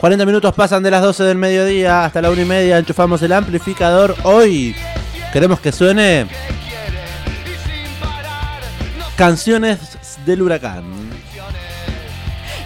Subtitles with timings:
[0.00, 2.78] 40 minutos pasan de las 12 del mediodía hasta la 1 y media.
[2.78, 4.16] Enchufamos el amplificador.
[4.22, 4.74] Hoy
[5.30, 6.26] queremos que suene
[9.14, 9.78] canciones
[10.24, 10.84] del huracán.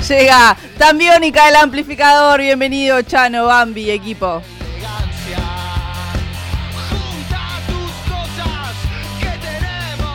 [0.08, 2.40] Llega tan biónica el amplificador.
[2.40, 4.40] Bienvenido, Chano, Bambi, equipo.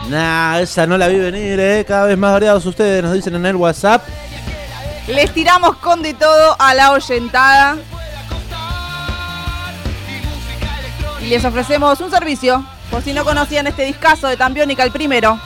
[0.08, 1.84] Nah, esa no la vi venir, eh.
[1.86, 4.02] Cada vez más variados ustedes nos dicen en el WhatsApp.
[5.08, 7.76] Les tiramos con de todo a la oyentada.
[11.20, 12.64] Y les ofrecemos un servicio.
[12.90, 15.38] Por si no conocían este discazo de Tan Biónica, el primero.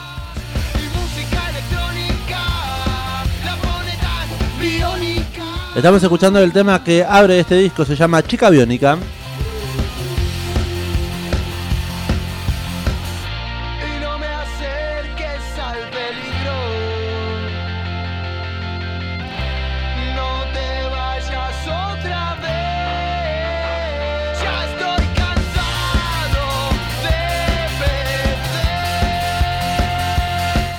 [5.75, 8.97] Estamos escuchando el tema que abre este disco, se llama Chica Biónica.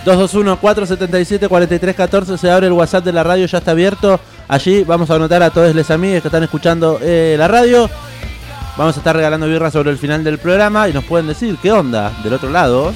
[0.07, 4.21] 221-477-4314 se abre el WhatsApp de la radio, ya está abierto.
[4.47, 7.91] Allí vamos a anotar a todos los amigos que están escuchando eh, la radio.
[8.77, 11.73] Vamos a estar regalando birra sobre el final del programa y nos pueden decir qué
[11.73, 12.95] onda del otro lado.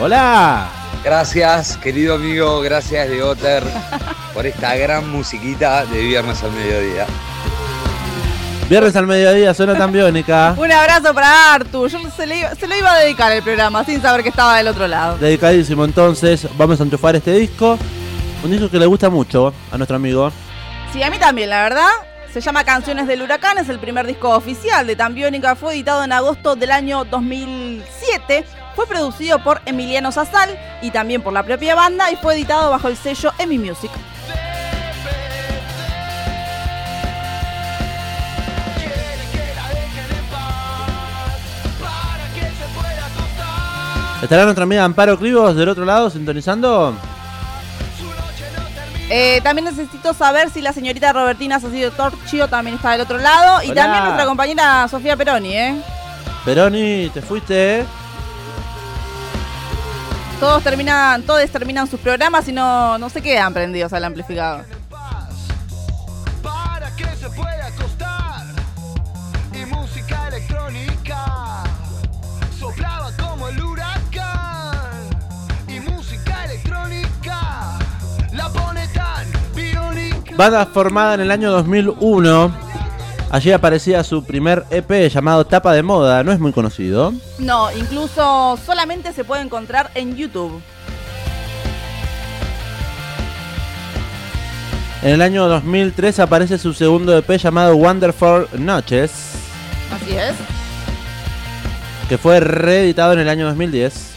[0.00, 0.70] Hola.
[1.04, 3.62] Gracias, querido amigo, gracias de Otter
[4.32, 7.04] por esta gran musiquita de viernes al mediodía.
[8.68, 10.54] Viernes al mediodía suena tan biónica.
[10.58, 11.86] Un abrazo para Artu.
[11.86, 14.56] Yo se, le iba- se lo iba a dedicar el programa sin saber que estaba
[14.56, 15.18] del otro lado.
[15.18, 17.78] Dedicadísimo, entonces vamos a enchufar este disco.
[18.42, 20.32] Un disco que le gusta mucho a nuestro amigo.
[20.92, 21.88] Sí, a mí también, la verdad.
[22.32, 25.54] Se llama Canciones del Huracán, es el primer disco oficial de Tan Biónica.
[25.54, 28.44] Fue editado en agosto del año 2007.
[28.74, 32.88] Fue producido por Emiliano Sazal y también por la propia banda y fue editado bajo
[32.88, 33.90] el sello EMI Music.
[44.24, 46.96] ¿Estará nuestra amiga Amparo Cribos del otro lado sintonizando?
[49.10, 53.62] Eh, también necesito saber si la señorita Robertina Socido Torchio también está del otro lado.
[53.62, 55.76] Y también nuestra compañera Sofía Peroni, ¿eh?
[56.42, 57.84] Peroni, te fuiste, ¿eh?
[60.40, 64.64] Todos terminan, todos terminan sus programas y no, no se quedan prendidos al amplificador.
[66.42, 68.46] Para que se pueda acostar.
[69.52, 71.26] Y música electrónica
[72.58, 74.03] soplaba como el huracán.
[80.36, 82.52] Banda formada en el año 2001.
[83.30, 86.24] Allí aparecía su primer EP llamado Tapa de Moda.
[86.24, 87.12] No es muy conocido.
[87.38, 90.60] No, incluso solamente se puede encontrar en YouTube.
[95.02, 99.12] En el año 2003 aparece su segundo EP llamado Wonderful Noches.
[99.92, 100.34] Así es.
[102.08, 104.13] Que fue reeditado en el año 2010.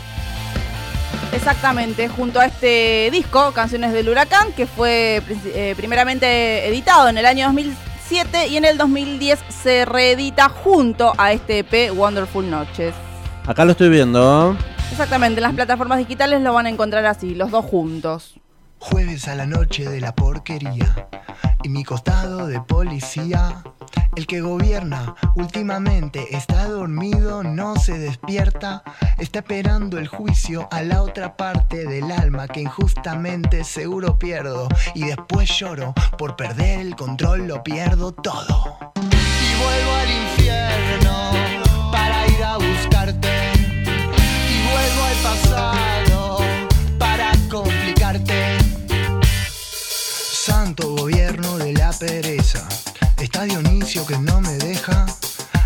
[1.34, 7.26] Exactamente, junto a este disco, Canciones del Huracán, que fue eh, primeramente editado en el
[7.26, 12.94] año 2007 y en el 2010 se reedita junto a este EP Wonderful Noches.
[13.46, 14.56] Acá lo estoy viendo.
[14.92, 18.36] Exactamente, en las plataformas digitales lo van a encontrar así, los dos juntos.
[18.90, 21.10] Jueves a la noche de la porquería.
[21.62, 23.62] Y mi costado de policía.
[24.16, 28.84] El que gobierna últimamente está dormido, no se despierta,
[29.20, 34.70] está esperando el juicio a la otra parte del alma que injustamente seguro pierdo.
[34.96, 38.80] Y después lloro por perder el control, lo pierdo todo.
[38.96, 41.32] Y vuelvo al infierno
[41.92, 43.52] para ir a buscarte.
[43.54, 45.87] Y vuelvo al pasado
[50.78, 52.68] Santo gobierno de la pereza,
[53.20, 55.08] está Dionisio que no me deja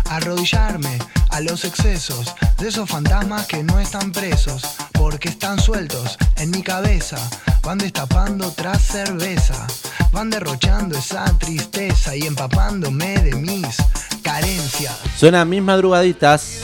[0.08, 0.98] arrodillarme
[1.28, 4.62] a los excesos de esos fantasmas que no están presos
[4.92, 7.18] porque están sueltos en mi cabeza.
[7.62, 9.66] Van destapando tras cerveza,
[10.12, 13.76] van derrochando esa tristeza y empapándome de mis
[14.22, 14.98] carencias.
[15.18, 16.62] Suena mis madrugaditas.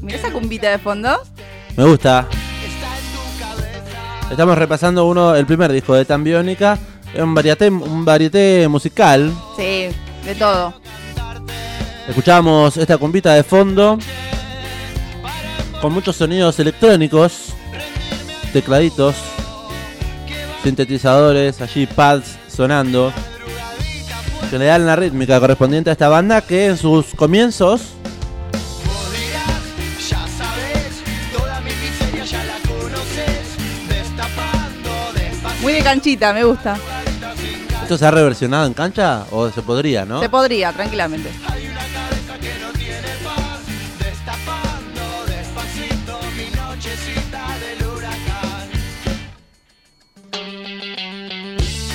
[0.00, 1.18] Mira esa cumbita de fondo.
[1.76, 2.28] Me gusta.
[4.30, 6.74] Estamos repasando uno, el primer disco de Tan Biónica.
[6.74, 9.32] Es un varieté, un varieté musical.
[9.56, 9.88] Sí,
[10.24, 10.74] de todo.
[12.08, 13.98] Escuchamos esta cumbita de fondo.
[15.80, 17.54] Con muchos sonidos electrónicos.
[18.52, 19.16] Tecladitos.
[20.62, 23.12] Sintetizadores, allí pads sonando.
[24.50, 27.94] Que le dan la rítmica correspondiente a esta banda que en sus comienzos
[35.64, 36.76] Muy de canchita, me gusta.
[37.84, 40.18] ¿Esto se ha reversionado en cancha o se podría, no?
[40.18, 41.28] Se podría, tranquilamente.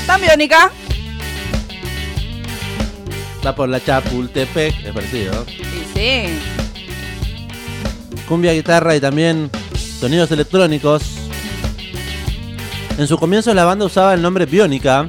[0.06, 0.70] Tan biónica.
[3.44, 5.44] Va por la Chapultepec, es parecido.
[5.48, 5.64] Sí,
[5.96, 6.40] sí.
[8.28, 9.50] Cumbia, guitarra y también
[10.00, 11.02] sonidos electrónicos.
[13.00, 15.08] En su comienzo la banda usaba el nombre Biónica,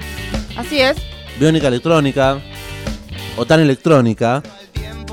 [0.61, 0.99] Así es.
[1.39, 2.39] Biónica Electrónica,
[3.39, 4.43] o tan electrónica.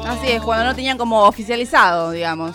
[0.06, 2.54] Así es, cuando no tenían como oficializado, digamos.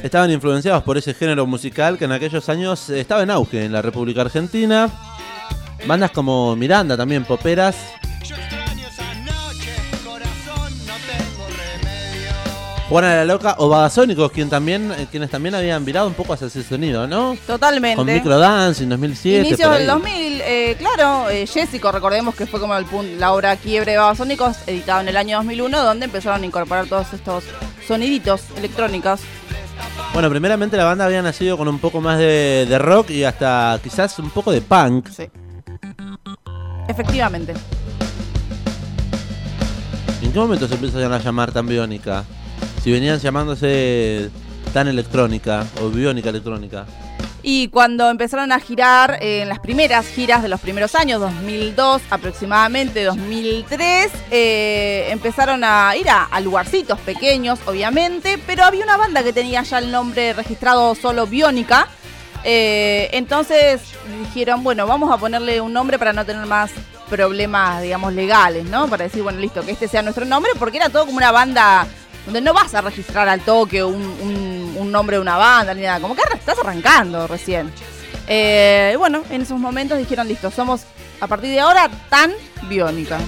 [0.00, 3.82] Estaban influenciados por ese género musical que en aquellos años estaba en auge en la
[3.82, 4.88] República Argentina.
[5.84, 7.74] Bandas como Miranda, también poperas.
[12.88, 16.46] Juana la Loca o Babasónicos, quien también, eh, quienes también habían virado un poco hacia
[16.46, 17.36] ese sonido, ¿no?
[17.46, 17.96] Totalmente.
[17.96, 19.46] Con Microdance en 2007.
[19.46, 19.94] Inicios por del ahí.
[19.94, 22.86] 2000, eh, claro, eh, Jessico, recordemos que fue como el
[23.20, 27.12] la obra Quiebre de Babasónicos, editado en el año 2001, donde empezaron a incorporar todos
[27.12, 27.44] estos
[27.86, 29.20] soniditos electrónicos.
[30.14, 33.78] Bueno, primeramente la banda había nacido con un poco más de, de rock y hasta
[33.82, 35.08] quizás un poco de punk.
[35.10, 35.28] Sí.
[36.88, 37.52] Efectivamente.
[40.22, 42.24] ¿En qué momento se empezaron a llamar tan biónica?
[42.88, 44.30] Si venían llamándose
[44.72, 46.86] tan electrónica o biónica electrónica.
[47.42, 52.00] Y cuando empezaron a girar eh, en las primeras giras de los primeros años, 2002
[52.08, 59.22] aproximadamente, 2003, eh, empezaron a ir a, a lugarcitos pequeños, obviamente, pero había una banda
[59.22, 61.88] que tenía ya el nombre registrado solo Biónica.
[62.42, 63.82] eh, entonces
[64.18, 66.70] dijeron, bueno, vamos a ponerle un nombre para no tener más
[67.10, 68.88] problemas, digamos, legales, ¿no?
[68.88, 71.86] Para decir, bueno, listo, que este sea nuestro nombre, porque era todo como una banda
[72.28, 75.80] donde no vas a registrar al toque un, un- un nombre de una banda ni
[75.82, 77.72] nada, como que estás arrancando recién.
[78.26, 80.82] Eh, y bueno, en esos momentos dijeron, listo, somos
[81.20, 82.32] a partir de ahora tan
[82.68, 83.18] biónica.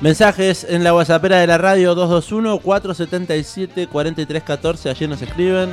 [0.00, 4.90] Mensajes en la WhatsAppera de la radio 221-477-4314.
[4.90, 5.70] Allí nos escriben.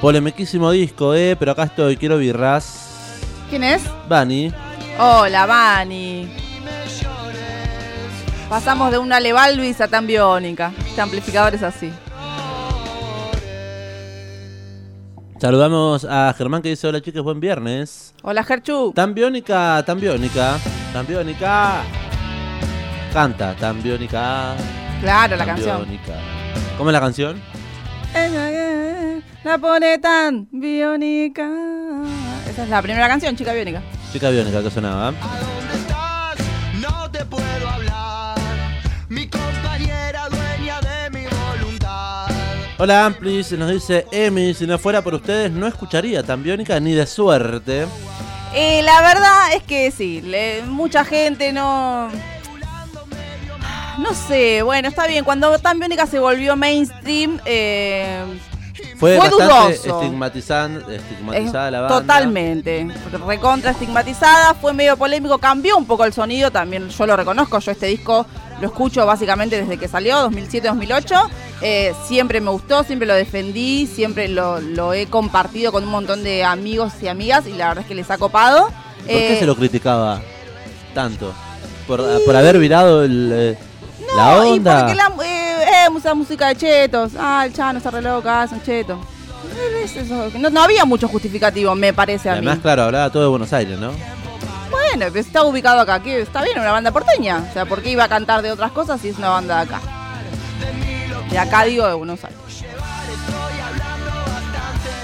[0.00, 3.14] Polemiquísimo disco, eh, pero acá estoy, quiero birras.
[3.48, 3.80] ¿Quién es?
[4.08, 4.52] Bani.
[4.98, 6.26] Hola, Vani.
[8.48, 10.72] Pasamos de una Levalvis a tan biónica.
[10.86, 11.92] Este amplificador es así.
[15.38, 18.14] Saludamos a Germán que dice: Hola chicos, buen viernes.
[18.22, 18.92] Hola, Gerchu.
[18.94, 20.56] Tan biónica, tan biónica,
[20.94, 21.82] tan biónica.
[23.12, 24.54] Canta, tan biónica.
[25.02, 25.84] Claro, la canción.
[25.84, 26.14] biónica.
[26.78, 27.42] ¿Cómo es la canción?
[29.44, 31.50] La pone tan biónica.
[32.48, 33.82] Esa es la primera canción, chica biónica.
[34.12, 35.08] Chica biónica que sonaba.
[35.08, 36.36] ¿A dónde estás?
[36.80, 38.36] No te puedo hablar.
[39.08, 42.26] Mi compañera dueña de mi voluntad.
[42.78, 46.92] Hola Amplis, nos dice Emi, si no fuera por ustedes no escucharía tan biónica ni
[46.92, 47.86] de suerte.
[48.54, 52.08] Eh, la verdad es que sí, le- mucha gente no.
[53.98, 55.24] No sé, bueno, está bien.
[55.24, 58.22] Cuando Tan Biónica se volvió mainstream, eh,
[58.98, 60.00] Fue, Fue bastante dudoso.
[60.02, 61.88] estigmatizada es la banda.
[62.00, 62.88] totalmente
[63.26, 67.72] recontra estigmatizada, fue medio polémico, cambió un poco el sonido, también yo lo reconozco, yo
[67.72, 68.26] este disco
[68.60, 71.28] lo escucho básicamente desde que salió, 2007-2008,
[71.60, 76.24] eh, siempre me gustó, siempre lo defendí, siempre lo, lo he compartido con un montón
[76.24, 78.64] de amigos y amigas y la verdad es que les ha copado.
[78.68, 80.20] ¿Por qué Eh, se lo criticaba
[80.94, 81.34] tanto?
[81.86, 83.58] ¿Por, por haber virado el, eh,
[84.16, 84.78] la No, y onda?
[84.80, 87.12] porque la, eh, eh, esa música de chetos.
[87.18, 88.98] Ah, el chano está re loca, es un cheto.
[89.54, 92.38] Eh, es eso, que No, no había mucho justificativo, me parece Y a mí.
[92.38, 93.92] además, claro, hablaba todo de Buenos Aires, ¿no?
[94.70, 97.44] Bueno, pero está ubicado acá, que está bien, una banda porteña.
[97.48, 99.62] O sea, ¿por qué iba a cantar de otras cosas si es una banda de
[99.62, 99.80] acá?
[101.30, 102.38] De acá digo de Buenos Aires.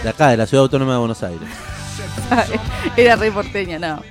[0.02, 1.48] De acá, de la Ciudad Autónoma de Buenos Aires.
[2.96, 4.02] Era re porteña, no.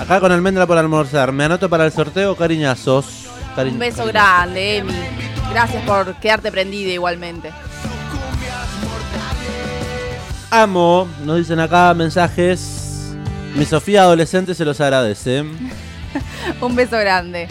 [0.00, 1.30] Acá con almendra por almorzar.
[1.32, 3.26] Me anoto para el sorteo, cariñazos.
[3.54, 4.12] Cari- Un beso cariñazos.
[4.12, 4.94] grande, Emi.
[5.52, 7.50] Gracias por quedarte prendida igualmente.
[10.50, 13.12] Amo, nos dicen acá mensajes.
[13.54, 15.44] Mi Sofía adolescente se los agradece.
[16.60, 17.48] Un beso grande.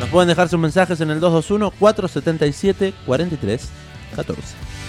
[0.00, 3.62] Nos pueden dejar sus mensajes en el 221-477-4314.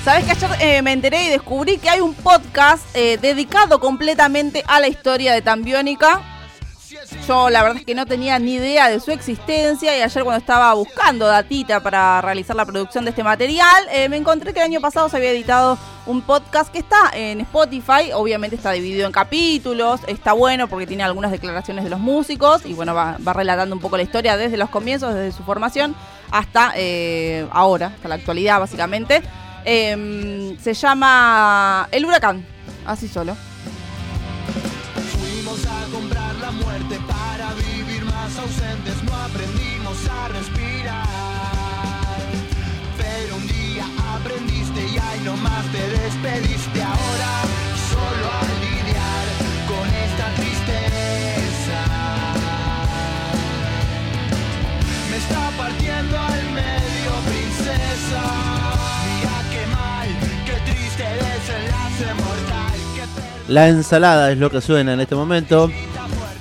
[0.03, 4.63] Sabes que ayer eh, me enteré y descubrí que hay un podcast eh, dedicado completamente
[4.65, 6.21] a la historia de Tambiónica.
[7.27, 10.39] Yo la verdad es que no tenía ni idea de su existencia y ayer cuando
[10.39, 14.65] estaba buscando datita para realizar la producción de este material, eh, me encontré que el
[14.65, 19.11] año pasado se había editado un podcast que está en Spotify, obviamente está dividido en
[19.11, 23.75] capítulos, está bueno porque tiene algunas declaraciones de los músicos y bueno, va, va relatando
[23.75, 25.93] un poco la historia desde los comienzos, desde su formación
[26.31, 29.21] hasta eh, ahora, hasta la actualidad básicamente.
[29.65, 32.45] Em, se llama El Huracán,
[32.85, 33.35] así solo.
[35.19, 41.07] Fuimos a comprar la muerte para vivir más ausentes, no aprendimos a respirar.
[42.97, 43.85] Pero un día
[44.15, 47.41] aprendiste y ahí nomás te despediste ahora,
[47.89, 49.25] solo a lidiar
[49.67, 51.81] con esta tristeza.
[55.11, 58.88] Me está partiendo al medio, princesa.
[63.47, 65.71] La ensalada es lo que suena en este momento.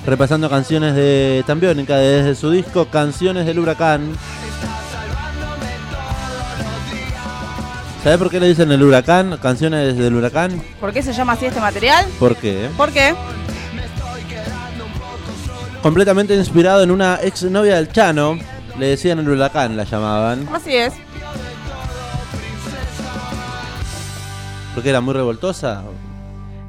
[0.06, 4.12] Repasando canciones de Tambiónica desde su disco Canciones del Huracán.
[8.02, 9.38] ¿Sabes por qué le dicen el huracán?
[9.42, 10.62] Canciones del huracán.
[10.80, 12.06] ¿Por qué se llama así este material?
[12.18, 12.68] ¿Por qué?
[12.76, 13.14] ¿Por qué?
[15.82, 18.38] Completamente inspirado en una ex novia del Chano.
[18.78, 20.48] Le decían el huracán, la llamaban.
[20.52, 20.94] Así es.
[24.78, 25.82] Porque era muy revoltosa.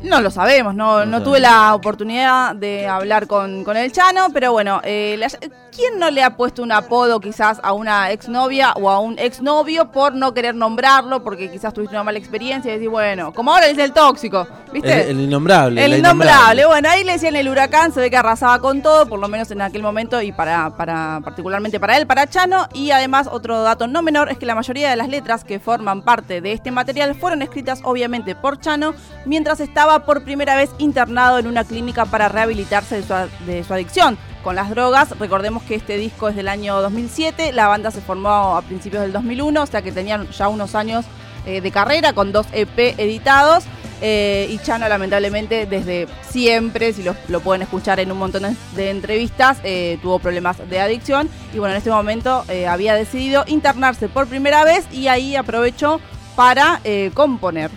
[0.01, 4.29] No lo sabemos, no, no No tuve la oportunidad de hablar con, con el Chano,
[4.33, 5.27] pero bueno, eh, la-
[5.71, 9.91] ¿quién no le ha puesto un apodo quizás a una exnovia o a un exnovio
[9.91, 13.67] por no querer nombrarlo, porque quizás tuviste una mala experiencia y decís, bueno, como ahora
[13.67, 15.03] es el tóxico, ¿viste?
[15.03, 15.83] El, el innombrable.
[15.83, 16.65] El innombrable.
[16.65, 19.51] Bueno, ahí le decían el huracán, se ve que arrasaba con todo, por lo menos
[19.51, 22.67] en aquel momento, y para, para particularmente para él, para Chano.
[22.73, 26.01] Y además, otro dato no menor es que la mayoría de las letras que forman
[26.01, 28.93] parte de este material fueron escritas obviamente por Chano,
[29.25, 33.13] mientras estaba por primera vez internado en una clínica para rehabilitarse de su,
[33.45, 34.17] de su adicción.
[34.43, 38.55] Con las drogas, recordemos que este disco es del año 2007, la banda se formó
[38.55, 41.05] a principios del 2001, o sea que tenían ya unos años
[41.45, 43.65] eh, de carrera con dos EP editados.
[44.01, 48.89] Eh, y Chano, lamentablemente, desde siempre, si lo, lo pueden escuchar en un montón de,
[48.89, 51.29] entrevistas, eh, tuvo problemas de adicción.
[51.53, 55.99] Y bueno, en este momento eh, había decidido internarse por primera vez y ahí aprovechó
[56.35, 56.81] para
[57.13, 57.69] componer.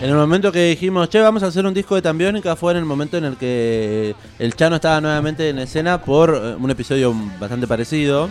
[0.00, 2.78] En el momento que dijimos, che, vamos a hacer un disco de Tambiónica, fue en
[2.78, 7.66] el momento en el que el Chano estaba nuevamente en escena por un episodio bastante
[7.66, 8.30] parecido.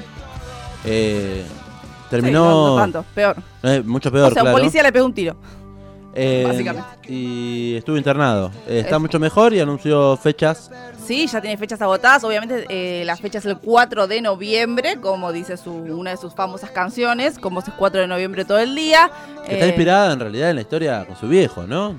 [0.85, 1.43] Eh,
[2.09, 2.43] terminó.
[2.43, 3.35] Sí, no, no tanto, peor.
[3.63, 4.55] eh, mucho peor, o sea, claro.
[4.55, 5.35] un policía le pegó un tiro.
[6.15, 6.87] Eh, básicamente.
[7.07, 8.51] Y estuvo internado.
[8.67, 10.71] Eh, está Es- mucho mejor y anunció fechas.
[11.05, 12.23] Sí, ya tiene fechas agotadas.
[12.23, 16.33] Obviamente eh, la fecha es el 4 de noviembre, como dice su, una de sus
[16.33, 19.09] famosas canciones, como es 4 de noviembre todo el día.
[19.47, 21.95] Está Eh, inspirada en realidad en la historia con su viejo, ¿no?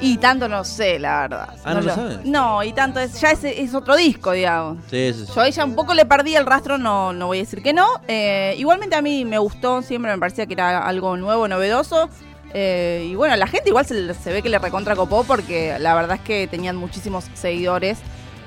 [0.00, 1.48] Y tanto no sé, la verdad.
[1.64, 2.24] Ah, ¿no lo sabes?
[2.24, 4.78] No, y tanto es, ya es, es otro disco, digamos.
[4.90, 5.32] Sí, sí, sí.
[5.34, 7.72] Yo a ella un poco le perdí el rastro, no, no voy a decir que
[7.72, 7.86] no.
[8.06, 12.10] Eh, igualmente a mí me gustó, siempre me parecía que era algo nuevo, novedoso.
[12.58, 15.94] Eh, y bueno, la gente igual se, se ve que le recontra copó porque la
[15.94, 17.98] verdad es que tenían muchísimos seguidores.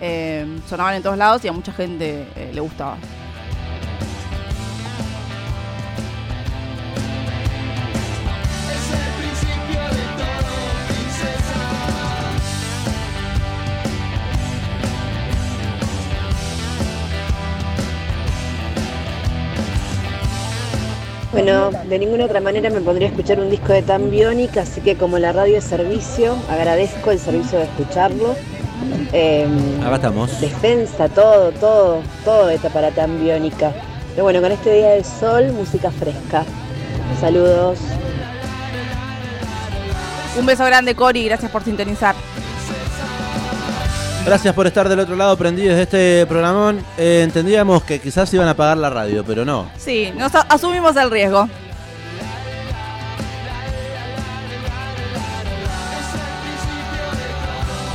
[0.02, 2.98] eh, sonaban en todos lados y a mucha gente eh, le gustaba.
[21.32, 24.82] Bueno, de ninguna otra manera me pondría a escuchar un disco de Tan Biónica, así
[24.82, 28.36] que como la radio es servicio, agradezco el servicio de escucharlo.
[29.14, 29.48] Eh,
[29.84, 30.42] Acá estamos.
[30.42, 33.72] defensa, todo, todo, todo está para Tan Biónica.
[34.12, 36.46] Pero bueno, con este día de sol, música fresca.
[37.22, 37.78] Saludos.
[40.38, 42.16] Un beso grande, Cori, gracias por sintonizar.
[44.26, 46.84] Gracias por estar del otro lado prendidos de este programón.
[46.98, 49.70] Eh, entendíamos que quizás iban a apagar la radio, pero no.
[49.78, 51.50] Sí, nos asumimos el riesgo.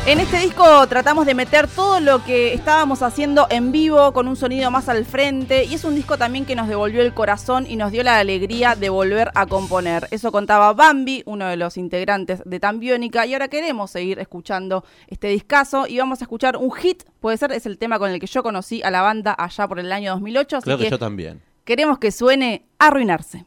[0.07, 4.37] En este disco tratamos de meter todo lo que estábamos haciendo en vivo con un
[4.37, 7.77] sonido más al frente y es un disco también que nos devolvió el corazón y
[7.77, 10.07] nos dio la alegría de volver a componer.
[10.11, 15.29] Eso contaba Bambi, uno de los integrantes de Tambiónica y ahora queremos seguir escuchando este
[15.29, 18.27] discazo y vamos a escuchar un hit, puede ser, es el tema con el que
[18.27, 20.99] yo conocí a la banda allá por el año 2008, así Creo que que yo
[20.99, 21.41] también.
[21.65, 23.47] queremos que suene Arruinarse.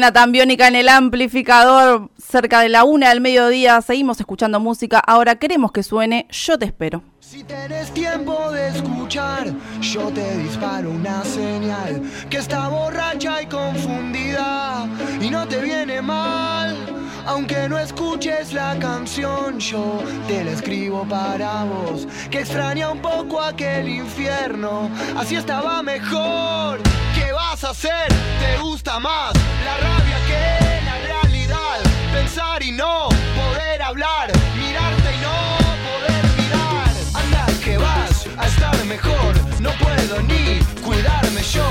[0.00, 3.82] suena tan biónica en el amplificador cerca de la una del mediodía.
[3.82, 4.98] Seguimos escuchando música.
[4.98, 7.02] Ahora queremos que suene Yo te espero.
[7.20, 14.88] Si tenés tiempo de escuchar, yo te disparo una señal que está borracha y confundida
[15.20, 16.99] y no te viene mal
[17.30, 23.40] aunque no escuches la canción, yo te la escribo para vos, que extraña un poco
[23.40, 24.90] aquel infierno.
[25.16, 26.80] Así estaba mejor.
[27.14, 28.08] ¿Qué vas a hacer?
[28.40, 29.32] ¿Te gusta más
[29.64, 31.78] la rabia que la realidad?
[32.12, 33.08] Pensar y no
[33.40, 35.38] poder hablar, mirarte y no
[35.86, 36.90] poder mirar.
[37.14, 39.32] Anda, que vas a estar mejor.
[39.60, 41.68] No puedo ni cuidarme yo.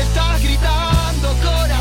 [0.00, 1.71] Estás gritando corazón.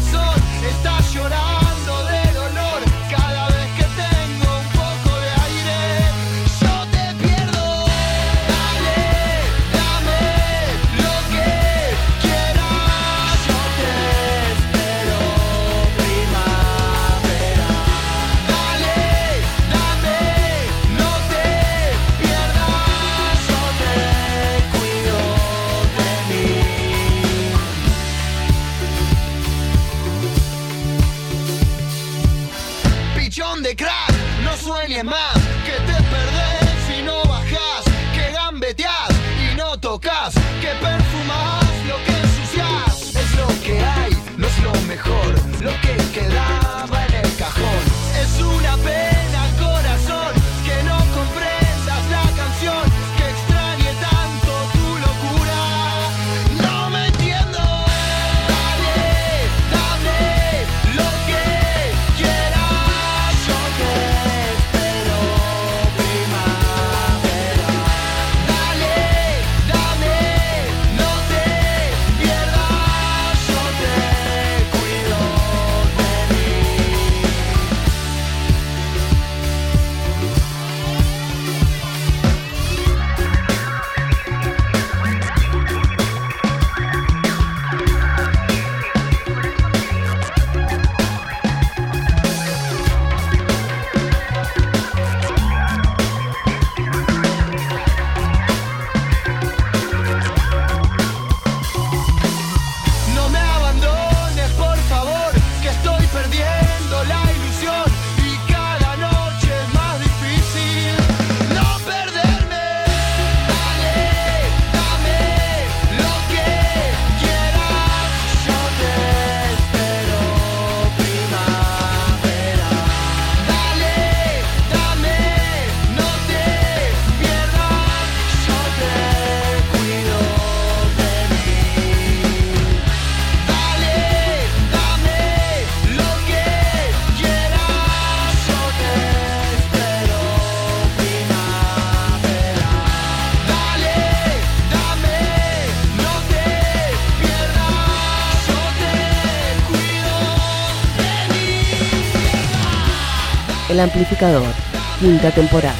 [153.83, 154.53] Amplificador,
[154.99, 155.75] quinta temporada.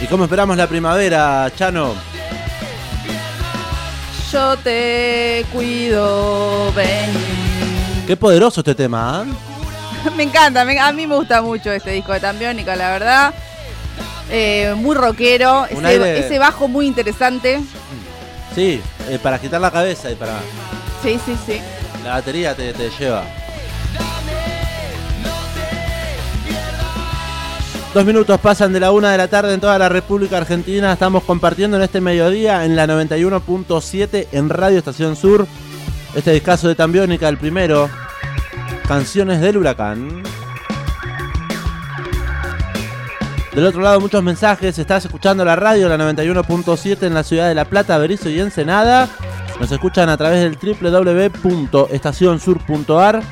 [0.00, 1.94] ¿Y cómo esperamos la primavera, Chano?
[4.32, 7.10] Yo te cuido, ven.
[8.06, 10.10] Qué poderoso este tema, ¿eh?
[10.16, 13.34] me encanta, me- a mí me gusta mucho este disco de Tambiónica, la verdad.
[14.30, 17.60] Eh, muy rockero, ese, aire- ese bajo muy interesante.
[18.54, 20.38] Sí, eh, para quitar la cabeza y para...
[21.02, 21.60] Sí, sí, sí.
[22.04, 23.24] La batería te, te lleva.
[27.96, 30.92] Dos minutos pasan de la una de la tarde en toda la República Argentina.
[30.92, 35.46] Estamos compartiendo en este mediodía en la 91.7 en Radio Estación Sur.
[36.14, 37.88] Este discazo de Tambiónica, el primero.
[38.86, 40.22] Canciones del huracán.
[43.56, 44.78] Del otro lado, muchos mensajes.
[44.78, 49.08] Estás escuchando la radio, la 91.7 en la ciudad de La Plata, Berizo y Ensenada.
[49.58, 53.22] Nos escuchan a través del www.estacionsur.ar.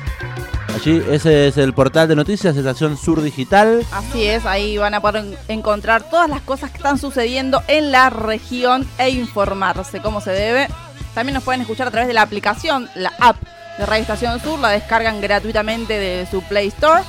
[0.73, 3.85] Allí ese es el portal de noticias, Estación Sur Digital.
[3.91, 7.91] Así es, ahí van a poder en- encontrar todas las cosas que están sucediendo en
[7.91, 10.67] la región e informarse cómo se debe.
[11.13, 13.37] También nos pueden escuchar a través de la aplicación, la app
[13.77, 17.03] de Radio Estación Sur, la descargan gratuitamente de su Play Store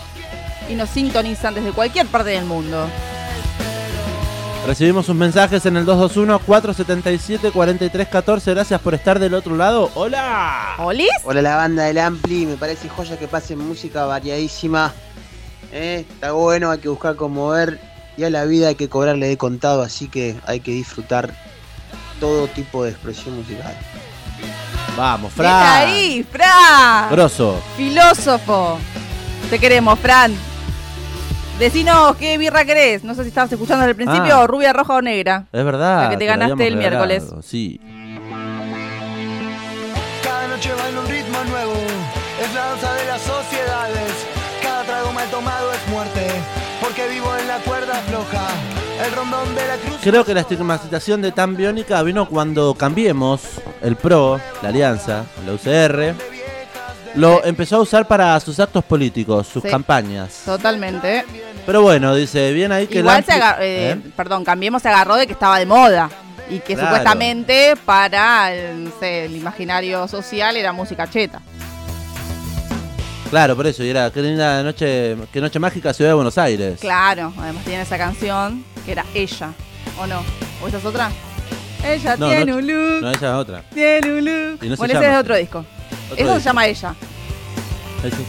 [0.69, 2.87] y nos sintonizan desde cualquier parte del mundo.
[4.67, 8.55] Recibimos sus mensajes en el 221-477-4314.
[8.55, 9.91] Gracias por estar del otro lado.
[9.95, 10.75] ¡Hola!
[10.79, 11.09] ¿Olis?
[11.25, 14.93] Hola la banda del Ampli, me parece joya que pasen música variadísima.
[15.73, 17.81] Eh, Está bueno, hay que buscar cómo ver
[18.17, 21.33] y a la vida hay que cobrarle de contado, así que hay que disfrutar
[22.19, 23.73] todo tipo de expresión musical.
[24.97, 25.89] Vamos, Fran.
[25.89, 27.09] ahí, Fran.
[27.11, 27.61] Grosso.
[27.77, 28.79] Filósofo.
[29.51, 30.35] Te queremos, Fran.
[31.59, 33.03] Decinos qué birra querés.
[33.03, 34.47] No sé si estabas escuchando desde el principio, Ah.
[34.47, 35.47] rubia, roja o negra.
[35.53, 36.05] Es verdad.
[36.05, 37.25] La que te la ganaste el miércoles.
[37.43, 37.81] Sí.
[40.23, 41.73] Cada noche bailo un ritmo nuevo,
[42.43, 44.27] es la danza de las sociedades.
[44.63, 46.27] Cada trago mal tomado es muerte,
[46.81, 48.47] porque vivo en la cuerda floja.
[49.07, 49.97] El rondón de la cruz.
[50.03, 53.43] Creo que la estigmatización de tan biónica vino cuando cambiemos
[53.83, 56.15] el PRO, la Alianza, la UCR,
[57.17, 59.69] lo empezó a usar para sus actos políticos, sus Sí.
[59.69, 60.43] campañas.
[60.45, 61.25] Totalmente.
[61.65, 64.01] Pero bueno, dice, bien ahí que Igual se agarró, eh, ¿Eh?
[64.17, 66.09] perdón, Cambiemos se agarró de que estaba de moda.
[66.49, 66.91] Y que Claro.
[66.91, 71.41] supuestamente para el, no sé, el imaginario social era música cheta.
[73.31, 76.79] Claro, por eso, y era qué linda noche, qué noche mágica Ciudad de Buenos Aires.
[76.81, 79.51] Claro, además tiene esa canción que era ella,
[80.01, 80.23] ¿o no?
[80.63, 81.11] ¿O esa es otra?
[81.85, 83.63] Ella No, tiene no- un look, No, esa es otra.
[83.75, 84.63] tiene un look.
[84.63, 85.21] No se bueno, ese llama es de así.
[85.21, 85.65] otro disco.
[86.15, 86.95] Eso se llama ella.
[88.05, 88.25] Ahí sí.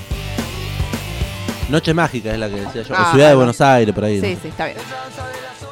[1.69, 2.95] Noche mágica es la que decía yo.
[2.95, 3.37] Ah, o Ciudad de bueno.
[3.37, 4.21] Buenos Aires, por ahí.
[4.21, 4.41] Sí, ¿no?
[4.41, 4.77] sí, está bien.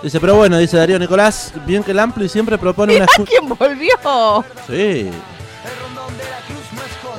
[0.03, 4.45] Dice, pero bueno, dice Darío Nicolás, bien que el Ampli siempre propone una ¿Quién volvió?
[4.67, 5.09] Sí.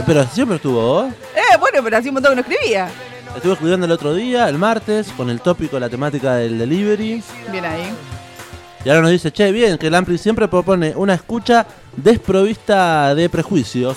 [0.06, 1.06] Pero siempre estuvo, ¿oh?
[1.06, 2.88] Eh, bueno, pero hacía un montón que no escribía.
[3.34, 7.22] Estuve escuchando el otro día, el martes, con el tópico, la temática del delivery.
[7.50, 7.92] Bien ahí.
[8.84, 13.28] Y ahora nos dice, che, bien, que el Ampli siempre propone una escucha desprovista de
[13.28, 13.96] prejuicios.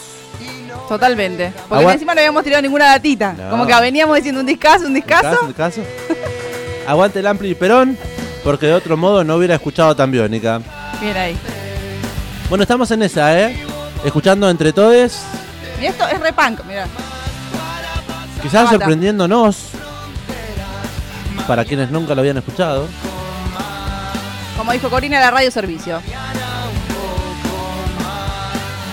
[0.89, 1.53] Totalmente.
[1.69, 3.33] Porque Agua- encima no habíamos tirado ninguna datita.
[3.33, 3.49] No.
[3.51, 5.37] Como que veníamos diciendo un discazo, un discazo.
[6.87, 7.97] Aguante el Ampli y Perón,
[8.43, 10.59] porque de otro modo no hubiera escuchado tan biónica.
[10.99, 11.37] Bien ahí.
[12.49, 13.63] Bueno, estamos en esa, ¿eh?
[14.03, 15.19] Escuchando entre todos,
[15.79, 16.87] Y esto es repunk, mira.
[18.41, 19.57] quizás sorprendiéndonos,
[21.47, 22.87] para quienes nunca lo habían escuchado.
[24.57, 26.01] Como dijo Corina, la radio servicio.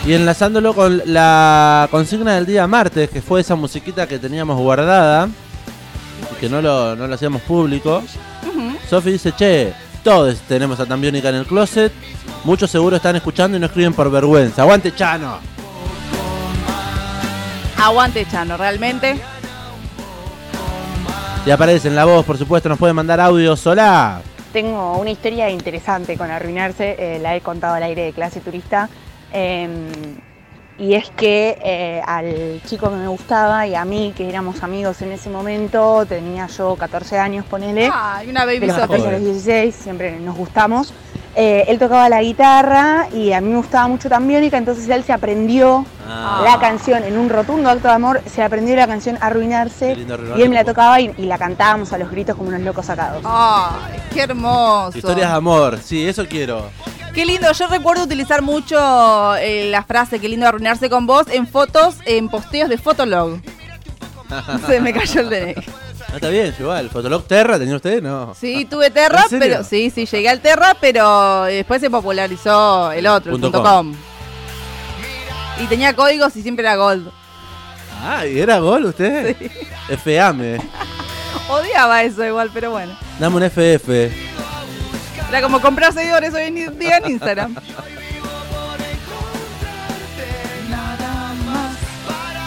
[0.07, 5.29] Y enlazándolo con la consigna del día martes, que fue esa musiquita que teníamos guardada
[6.31, 8.05] y que no lo, no lo hacíamos público.
[8.89, 9.73] Sofi dice, che,
[10.05, 11.93] todos tenemos a Tambiónica en el closet.
[12.45, 14.63] Muchos seguro están escuchando y no escriben por vergüenza.
[14.63, 15.41] ¡Aguante, Chano!
[17.77, 19.21] Aguante, Chano, realmente.
[21.45, 24.23] Y aparece en la voz, por supuesto, nos puede mandar audio sola.
[24.53, 28.89] Tengo una historia interesante con arruinarse, eh, la he contado al aire de clase turista.
[29.37, 29.69] Eh,
[30.79, 35.01] y es que eh, al chico que me gustaba y a mí, que éramos amigos
[35.01, 37.91] en ese momento, tenía yo 14 años, ponele.
[37.93, 38.89] Ay, una baby de los Sophie.
[38.99, 40.93] 14 a los 16, siempre nos gustamos.
[41.35, 45.13] Eh, él tocaba la guitarra y a mí me gustaba mucho Tambiónica, entonces él se
[45.13, 46.41] aprendió Ah.
[46.45, 49.97] la canción en un rotundo acto de amor, se aprendió la canción Arruinarse
[50.37, 52.87] y él me la tocaba y, y la cantábamos a los gritos como unos locos
[52.87, 53.23] sacados.
[53.25, 54.97] Ay, qué hermoso.
[54.97, 56.71] Historias de amor, sí, eso quiero.
[57.17, 61.49] Qué lindo, yo recuerdo utilizar mucho eh, la frase qué lindo arruinarse con vos en
[61.49, 63.41] fotos, en posteos de Fotolog.
[64.67, 65.55] Se me cayó el DNI.
[66.09, 66.91] Ah, está bien, igual.
[66.91, 68.03] ¿Fotolog Terra tenía usted?
[68.03, 68.35] No.
[68.39, 69.47] Sí, tuve Terra, ¿En serio?
[69.49, 73.95] pero sí, sí, llegué al Terra, pero después se popularizó el otro, el Punto com.
[75.59, 77.11] Y tenía códigos y siempre era gold.
[78.03, 79.35] Ah, ¿y era gol usted?
[79.39, 79.97] Sí.
[79.97, 80.61] FAME.
[81.49, 82.95] Odiaba eso igual, pero bueno.
[83.19, 84.36] Dame un FF.
[85.37, 87.55] Era como comprar seguidores hoy en día en Instagram.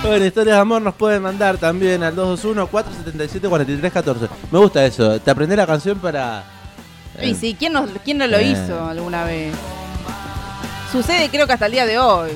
[0.02, 4.28] Bueno, historias de amor nos pueden mandar también al 221-477-4314.
[4.52, 5.22] Me gusta eso.
[5.22, 6.44] Te aprendí la canción para.
[7.22, 8.54] Y sí, ¿quién no, quién no lo Eh.
[8.54, 9.54] hizo alguna vez?
[10.92, 12.32] Sucede creo que hasta el día de hoy.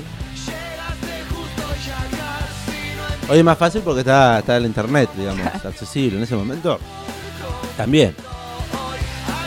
[3.28, 6.80] Hoy es más fácil porque está, está el internet, digamos, accesible en ese momento.
[7.76, 8.16] También.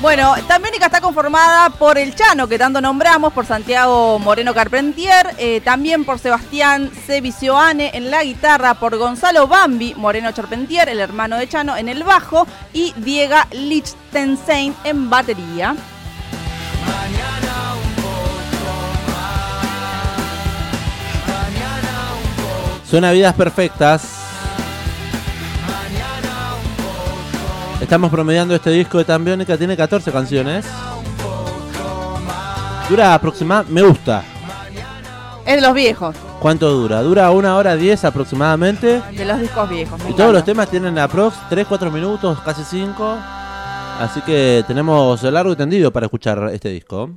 [0.02, 5.60] Bueno, Tambiónica está conformada por el Chano, que tanto nombramos, por Santiago Moreno Carpentier, eh,
[5.62, 11.48] también por Sebastián Cevicioane en la guitarra, por Gonzalo Bambi Moreno Charpentier, el hermano de
[11.48, 15.74] Chano, en el bajo, y Diego Lichtenstein en batería.
[22.88, 24.25] Suena Vidas Perfectas.
[27.80, 30.66] Estamos promediando este disco de Tambiónica, tiene 14 canciones.
[32.88, 34.24] Dura aproximadamente, me gusta.
[35.44, 37.02] Es de los viejos, ¿Cuánto dura?
[37.02, 39.00] Dura una hora 10 aproximadamente.
[39.12, 40.02] de los discos viejos.
[40.02, 43.16] me Y todos los temas tienen aprox 3-4 minutos, casi 5.
[44.00, 47.10] Así que tenemos largo y tendido para escuchar este disco.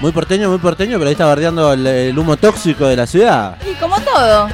[0.00, 3.56] Muy porteño, muy porteño, pero ahí está bardeando el, el humo tóxico de la ciudad.
[3.70, 4.48] Y como todo,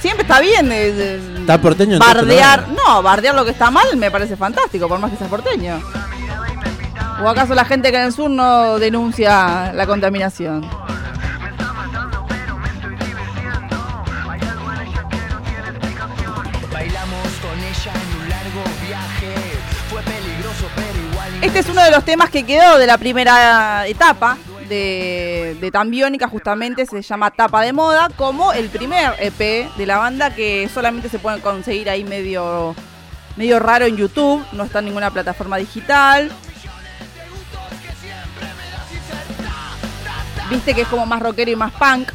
[0.00, 2.68] siempre está bien de- de- Está porteño entonces, bardear.
[2.68, 3.02] ¿no?
[3.02, 5.80] Bardear lo que está mal me parece fantástico, por más que seas porteño.
[7.24, 10.68] ¿O acaso la gente que en el sur no denuncia la contaminación?
[21.40, 24.36] Este es uno de los temas que quedó de la primera etapa
[24.68, 29.98] de, de Tambiónica, justamente se llama Tapa de Moda, como el primer EP de la
[29.98, 32.74] banda que solamente se puede conseguir ahí medio,
[33.36, 36.30] medio raro en YouTube, no está en ninguna plataforma digital.
[40.50, 42.10] Viste que es como más rockero y más punk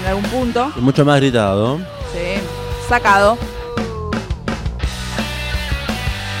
[0.00, 0.72] en algún punto.
[0.76, 1.78] Y mucho más gritado.
[2.12, 2.40] Sí,
[2.88, 3.38] sacado.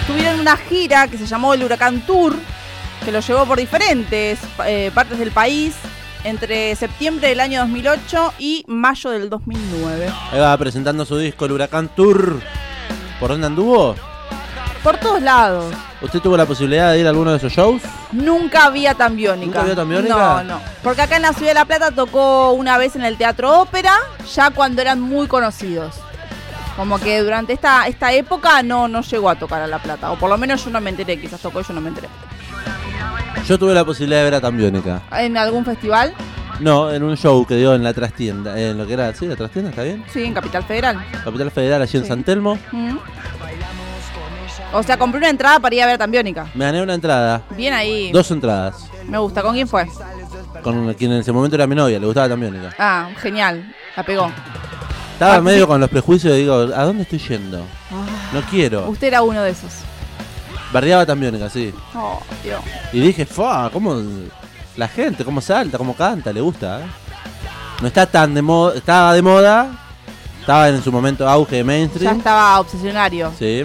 [0.06, 2.34] Tuvieron una gira que se llamó el Huracán Tour,
[3.10, 5.74] que lo llevó por diferentes eh, partes del país
[6.22, 10.12] entre septiembre del año 2008 y mayo del 2009.
[10.30, 12.40] Ahí va presentando su disco, el Huracán Tour.
[13.18, 13.96] ¿Por dónde anduvo?
[14.84, 15.74] Por todos lados.
[16.00, 17.82] ¿Usted tuvo la posibilidad de ir a alguno de esos shows?
[18.12, 19.46] Nunca había Tambiónica.
[19.46, 20.14] ¿Nunca había Tambiónica?
[20.14, 20.60] No, no.
[20.84, 23.94] Porque acá en la Ciudad de La Plata tocó una vez en el Teatro Ópera,
[24.32, 25.96] ya cuando eran muy conocidos.
[26.76, 30.12] Como que durante esta, esta época no, no llegó a tocar a La Plata.
[30.12, 32.08] O por lo menos yo no me enteré, quizás tocó yo no me enteré.
[33.46, 35.02] Yo tuve la posibilidad de ver a Tambiónica.
[35.12, 36.14] ¿En algún festival?
[36.60, 38.58] No, en un show que dio en la trastienda.
[38.60, 39.26] En lo que era, ¿sí?
[39.26, 40.04] ¿La trastienda está bien?
[40.12, 40.98] Sí, en Capital Federal.
[41.24, 42.08] Capital Federal, allí en Sí.
[42.08, 42.58] San Telmo.
[42.70, 42.96] Mm.
[44.72, 46.46] O sea, compré una entrada para ir a ver a Tambiónica.
[46.54, 47.42] Me gané una entrada.
[47.56, 48.12] Bien ahí.
[48.12, 48.88] Dos entradas.
[49.08, 49.42] Me gusta.
[49.42, 49.86] ¿Con quién fue?
[50.62, 52.72] Con quien en ese momento era mi novia, le gustaba Tambiónica.
[52.78, 53.74] Ah, genial.
[53.96, 54.30] La pegó.
[55.14, 57.66] Estaba medio con los prejuicios, digo, ¿a dónde estoy yendo?
[57.90, 58.88] Ah, No quiero.
[58.88, 59.72] usted era uno de esos.
[60.72, 61.72] Bardeaba Tambiónica, sí.
[61.94, 62.60] Oh, Dios.
[62.92, 63.70] Y dije, ¡fa!
[63.70, 64.00] ¿Cómo
[64.76, 66.80] la gente, cómo salta, cómo canta, le gusta?
[66.80, 66.84] eh?
[67.80, 69.70] No está tan de moda, estaba de moda,
[70.40, 72.16] estaba en su momento auge de Ya mainstream.
[72.18, 73.32] estaba obsesionario.
[73.38, 73.64] Sí.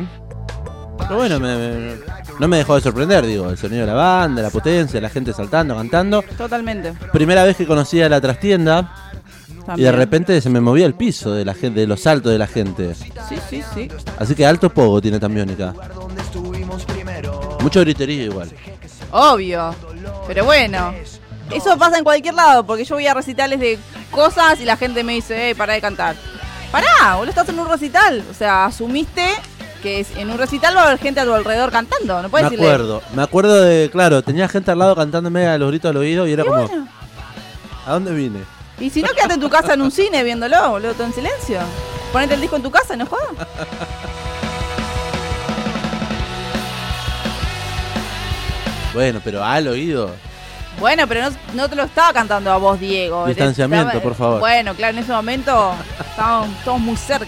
[0.98, 1.96] Pero bueno, me- me-
[2.40, 5.32] no me dejó de sorprender, digo, el sonido de la banda, la potencia, la gente
[5.34, 6.22] saltando, cantando.
[6.38, 6.94] Totalmente.
[7.14, 8.94] Primera vez que conocí a la trastienda
[9.48, 9.96] y de También.
[9.96, 12.96] repente se me movía el piso de la gente, de los saltos de la gente.
[12.96, 13.12] Sí,
[13.50, 13.88] sí, sí.
[14.18, 15.74] Así que alto pogo tiene Tambiónica.
[17.66, 18.52] Mucho griterío igual.
[19.10, 19.74] Obvio.
[20.28, 20.94] Pero bueno.
[21.52, 23.80] Eso pasa en cualquier lado, porque yo voy a recitales de
[24.12, 26.16] cosas y la gente me dice, eh, para de cantar.
[26.72, 28.24] Pará, vos estás en un recital.
[28.30, 29.28] O sea, asumiste
[29.82, 32.18] que es- en un recital va a haber gente a tu alrededor cantando.
[32.18, 32.68] No Me puedes decirle.
[32.72, 36.28] acuerdo, me acuerdo de, claro, tenía gente al lado cantándome a los gritos al oído
[36.28, 36.88] y era como, bueno.
[37.88, 38.42] ¿a dónde vine?
[38.80, 41.60] Y si no, quédate en tu casa en un cine viéndolo, boludo, todo en silencio.
[42.12, 43.26] Ponete el disco en tu casa no jodas.
[48.96, 50.10] Bueno, pero al oído.
[50.80, 53.28] Bueno, pero no, no te lo estaba cantando a vos, Diego.
[53.28, 54.40] Distanciamiento, Estaba- por favor.
[54.40, 57.28] Bueno, claro, en ese momento estábamos todos muy cerca.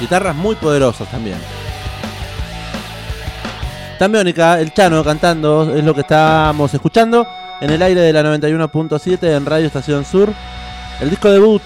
[0.00, 1.38] Guitarras muy poderosas también.
[3.98, 7.26] Tambiónica, el Chano cantando, es lo que estamos escuchando
[7.60, 10.32] en el aire de la 91.7 en Radio Estación Sur.
[11.00, 11.62] El disco debut.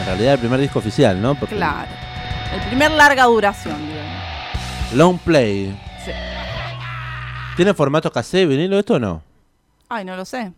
[0.00, 1.34] En realidad el primer disco oficial, ¿no?
[1.34, 1.90] Porque Claro.
[2.54, 4.94] El primer larga duración, digamos.
[4.94, 5.78] Long Play.
[6.04, 6.10] Sí.
[7.56, 9.22] ¿Tiene formato cassette, vinilo esto o no?
[9.88, 10.52] Ay, no lo sé.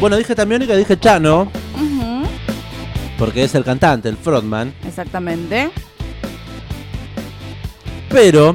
[0.00, 1.48] Bueno, dije Tambiónica, dije Chano,
[3.18, 4.74] porque es el cantante, el frontman.
[4.84, 5.70] Exactamente.
[8.12, 8.54] Pero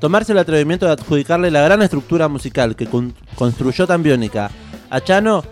[0.00, 4.50] tomarse el atrevimiento de adjudicarle la gran estructura musical que con- construyó Tambiónica
[4.90, 5.44] a Chano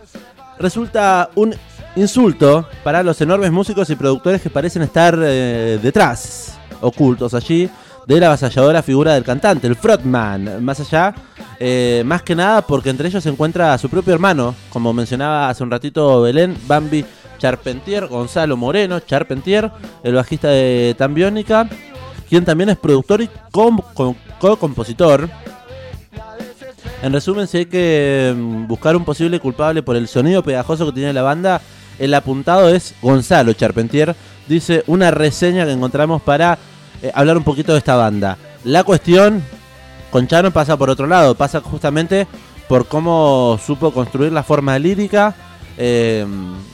[0.59, 1.55] resulta un
[1.95, 7.71] insulto para los enormes músicos y productores que parecen estar eh, detrás, ocultos allí,
[8.07, 10.64] de la avasalladora figura del cantante, el frontman.
[10.64, 11.14] Más allá,
[11.59, 15.62] eh, más que nada porque entre ellos se encuentra su propio hermano, como mencionaba hace
[15.62, 17.05] un ratito Belén, Bambi
[17.39, 19.71] Charpentier, Gonzalo Moreno Charpentier,
[20.03, 21.69] el bajista de Tambiónica
[22.29, 25.29] quien también es productor y com- com- co-compositor.
[27.03, 30.93] En resumen, si hay que mm, buscar un posible culpable por el sonido pegajoso que
[30.93, 31.61] tiene la banda,
[31.99, 34.14] el apuntado es Gonzalo Charpentier,
[34.49, 36.59] dice una reseña que encontramos para
[37.03, 38.37] eh, hablar un poquito de esta banda.
[38.64, 39.43] La cuestión
[40.11, 42.27] con Chano pasa por otro lado, pasa justamente
[42.68, 45.35] por cómo supo construir la forma lírica
[45.79, 46.27] eh,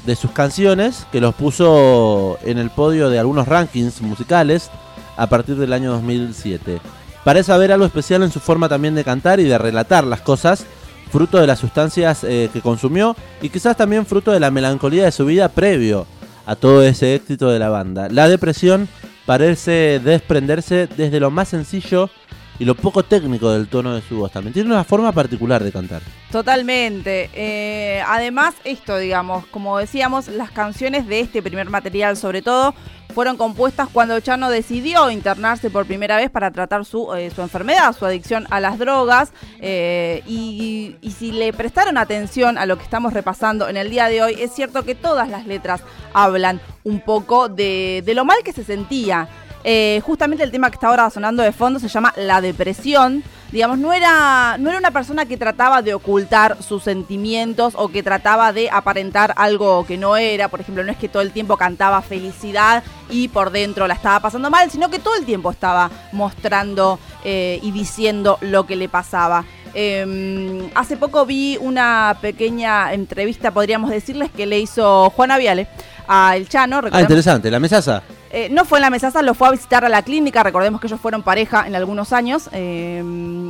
[0.07, 4.71] de sus canciones, que los puso en el podio de algunos rankings musicales
[5.17, 6.81] a partir del año 2007.
[7.25, 10.67] Parece haber algo especial en su forma también de cantar y de relatar las cosas,
[11.11, 15.13] fruto de las sustancias eh, que consumió y quizás también fruto de la melancolía de
[15.13, 16.07] su vida previo
[16.47, 18.09] a todo ese éxito de la banda.
[18.11, 18.89] La depresión
[19.27, 22.11] parece desprenderse desde lo más sencillo
[22.59, 24.33] y lo poco técnico del tono de su voz.
[24.33, 26.03] También tiene una forma particular de cantar.
[26.31, 27.31] Totalmente.
[27.35, 32.75] Eh, además, esto, digamos, como decíamos, las canciones de este primer material, sobre todo,
[33.13, 37.95] fueron compuestas cuando Chano decidió internarse por primera vez para tratar su, eh, su enfermedad,
[37.97, 39.33] su adicción a las drogas.
[39.61, 44.23] eh, y, si le prestaron atención a lo que estamos repasando en el día de
[44.23, 45.83] hoy, es cierto que todas las letras
[46.15, 49.29] hablan un poco de, de lo mal que se sentía.
[49.65, 53.23] Eh, justamente el tema que está ahora sonando de fondo se llama La Depresión.
[53.53, 58.03] Digamos, no era, no era una persona que trataba de ocultar sus sentimientos o que
[58.03, 60.49] trataba de aparentar algo que no era.
[60.49, 64.21] Por ejemplo, no es que todo el tiempo cantaba felicidad y por dentro la estaba
[64.21, 68.89] pasando mal, sino que todo el tiempo estaba mostrando eh, y diciendo lo que le
[68.89, 69.45] pasaba.
[69.75, 75.69] Eh, hace poco vi una pequeña entrevista, podríamos decirles, que le hizo Juana Viale
[76.09, 76.81] a El Chano.
[76.91, 77.51] Ah, interesante.
[77.51, 78.03] La mesaza.
[78.35, 80.43] Eh, no fue en la mesaza, lo fue a visitar a la clínica.
[80.43, 82.49] Recordemos que ellos fueron pareja en algunos años.
[82.53, 83.05] eh,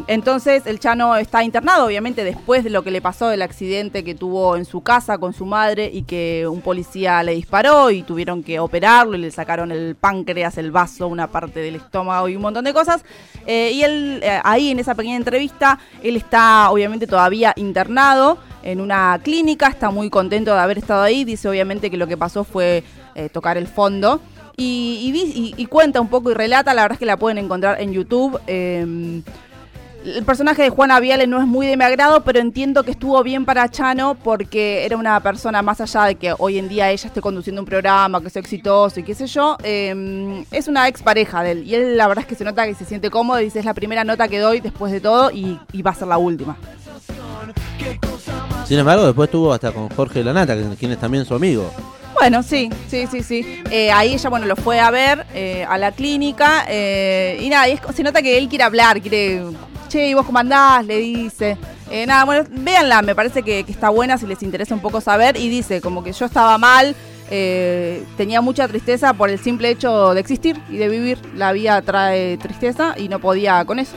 [0.09, 4.17] entonces, el Chano está internado, obviamente, después de lo que le pasó, del accidente que
[4.17, 8.43] tuvo en su casa con su madre y que un policía le disparó y tuvieron
[8.43, 12.43] que operarlo y le sacaron el páncreas, el vaso, una parte del estómago y un
[12.43, 13.05] montón de cosas.
[13.47, 19.21] Eh, y él, ahí en esa pequeña entrevista, él está obviamente todavía internado en una
[19.23, 21.25] clínica, está muy contento de haber estado ahí.
[21.25, 22.83] Dice, obviamente, que lo que pasó fue
[23.33, 24.21] tocar el fondo.
[24.63, 27.81] Y, y y- cuenta un poco y relata, la verdad es que la pueden encontrar
[27.81, 28.39] en YouTube.
[28.47, 29.23] eh,
[30.05, 33.23] el personaje de Juana Viale no es muy de mi agrado, pero entiendo que estuvo
[33.23, 37.07] bien para Chano porque era una persona más allá de que hoy en día ella
[37.07, 41.45] esté conduciendo un programa, que sea exitoso y qué sé yo, eh, es una expareja
[41.45, 41.63] de él.
[41.65, 43.65] Y él la verdad es que se nota que se siente cómodo y dice es
[43.65, 46.57] la primera nota que doy después de todo y, y va a ser la última.
[48.67, 51.71] Sin embargo, después estuvo hasta con Jorge Lanata, quien es también su amigo.
[52.23, 53.63] Bueno, sí, sí, sí, sí.
[53.69, 57.69] Eh, ahí ella, bueno, lo fue a ver eh, a la clínica eh, y nada,
[57.69, 59.43] y se nota que él quiere hablar, quiere,
[59.89, 60.87] che, ¿y vos cómo andás?
[60.87, 61.59] Le dice.
[62.07, 65.49] Nada, bueno, véanla, me parece que, está buena si les interesa un poco saber y
[65.49, 66.95] dice como que yo estaba mal,
[68.17, 71.19] tenía mucha tristeza por el simple hecho de existir y de vivir.
[71.35, 73.97] La vida trae tristeza y no podía con eso.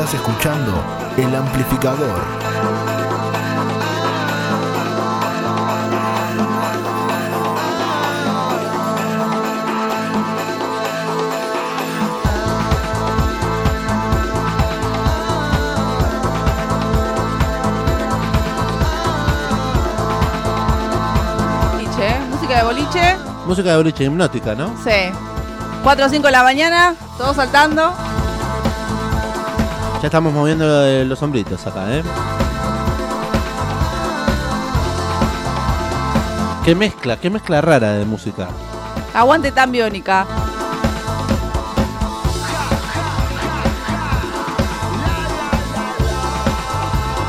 [0.00, 0.82] Estás escuchando
[1.18, 2.22] El Amplificador.
[21.74, 23.16] Boliche, música de boliche.
[23.44, 24.74] Música de boliche hipnótica, ¿no?
[24.82, 25.12] Sí.
[25.82, 27.92] 4 o 5 de la mañana, todos saltando.
[30.00, 30.64] Ya estamos moviendo
[31.04, 32.02] los hombritos acá, ¿eh?
[36.64, 38.48] Qué mezcla, qué mezcla rara de música.
[39.14, 40.26] Aguante tan biónica.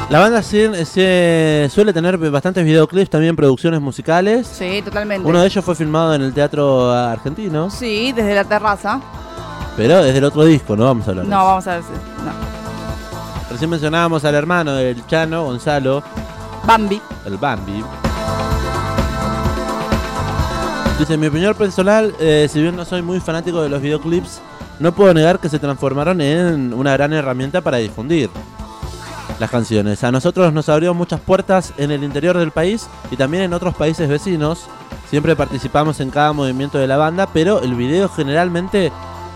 [0.09, 4.45] La banda se suele tener bastantes videoclips, también producciones musicales.
[4.45, 5.26] Sí, totalmente.
[5.28, 8.99] Uno de ellos fue filmado en el teatro argentino, Sí, desde la terraza.
[9.78, 11.45] pero desde el otro disco, no vamos a hablar de No, eso.
[11.47, 11.84] vamos a ver.
[12.26, 12.50] No.
[13.62, 16.01] Recién mencionábamos al hermano del Chano, Gonzalo,
[16.66, 16.99] Bambi.
[17.28, 17.84] el Bambi.
[20.97, 24.41] Dice, en mi opinión personal, eh, si bien no soy muy fanático de los videoclips,
[24.80, 28.32] no puedo negar que se transformaron en una gran herramienta para difundir
[29.39, 30.03] las canciones.
[30.03, 33.76] A nosotros nos abrió muchas puertas en el interior del país y también en otros
[33.76, 34.66] países vecinos.
[35.07, 38.91] Siempre participamos en cada movimiento de la banda, pero el video generalmente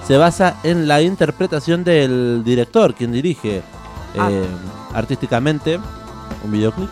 [0.07, 3.61] se basa en la interpretación del director, quien dirige
[4.17, 4.29] Ah.
[4.31, 4.45] eh,
[4.93, 5.79] artísticamente
[6.43, 6.89] un videoclip.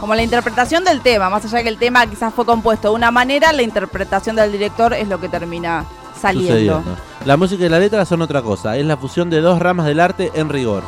[0.00, 2.94] Como la interpretación del tema, más allá de que el tema quizás fue compuesto de
[2.94, 5.84] una manera, la interpretación del director es lo que termina
[6.20, 6.78] saliendo.
[6.78, 6.96] sucediendo.
[7.24, 9.98] La música y la letra son otra cosa, es la fusión de dos ramas del
[10.00, 10.84] arte en rigor.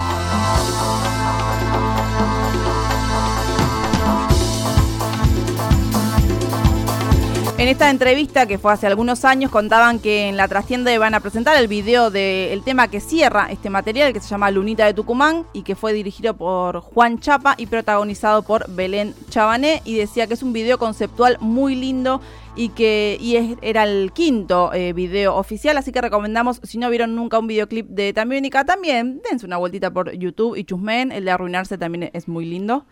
[7.70, 11.56] Esta entrevista que fue hace algunos años contaban que en la trastienda iban a presentar
[11.56, 15.62] el video del tema que cierra este material que se llama Lunita de Tucumán y
[15.62, 20.42] que fue dirigido por Juan Chapa y protagonizado por Belén Chabané y decía que es
[20.42, 22.20] un video conceptual muy lindo
[22.56, 27.14] y que y era el quinto eh, video oficial, así que recomendamos, si no vieron
[27.14, 31.30] nunca un videoclip de Tambiónica, también dense una vueltita por YouTube y chusmen, el de
[31.30, 32.84] Arruinarse también es muy lindo.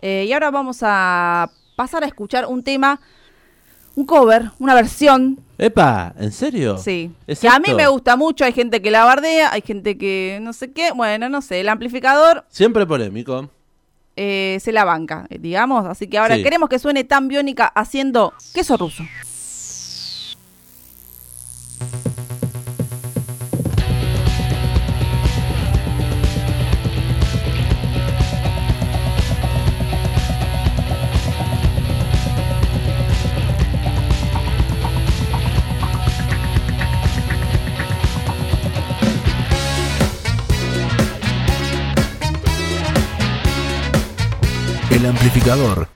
[0.00, 3.00] Eh, y ahora vamos a pasar a escuchar un tema
[3.96, 5.38] un cover, una versión.
[5.58, 6.14] ¡Epa!
[6.18, 6.78] ¿En serio?
[6.78, 7.10] Sí.
[7.26, 10.38] ¿Es que a mí me gusta mucho, hay gente que la bardea, hay gente que
[10.40, 10.92] no sé qué.
[10.92, 13.50] Bueno, no sé, el amplificador Siempre polémico.
[14.16, 15.84] eh, se la banca, eh, digamos.
[15.86, 16.42] Así que ahora Sí.
[16.42, 19.02] queremos que suene tan biónica haciendo queso ruso.
[45.10, 45.88] Amplificador.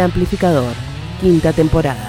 [0.00, 0.72] El amplificador,
[1.20, 2.08] quinta temporada.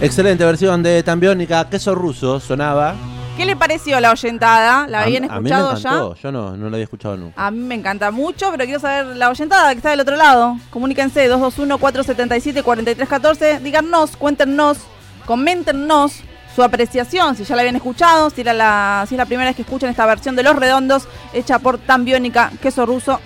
[0.00, 2.96] Excelente versión de Tambiónica, queso ruso, sonaba.
[3.36, 4.88] ¿Qué le pareció la oyentada?
[4.88, 6.12] ¿La A- habían a, mí me escuchado ya?
[6.20, 7.46] Yo no, no la había escuchado nunca.
[7.46, 10.56] A mí me encanta mucho, pero quiero saber la oyentada que está del otro lado.
[10.70, 13.60] Comuníquense 221-477-4314.
[13.60, 14.78] Díganos, cuéntenos,
[15.24, 16.14] coméntenos
[16.56, 19.54] su apreciación, si ya la habían escuchado, si, era la, si es la primera vez
[19.54, 23.20] que escuchan esta versión de Los Redondos, hecha por Tambiónica, queso ruso.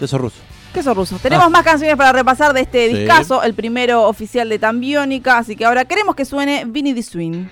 [0.00, 0.36] Queso ruso.
[0.74, 1.18] Queso ruso.
[1.22, 1.50] Tenemos Ah.
[1.50, 2.96] más canciones para repasar de este Sí.
[2.98, 7.46] discazo, el primero oficial de Tambiónica, así que ahora queremos que suene Vinny the Swing.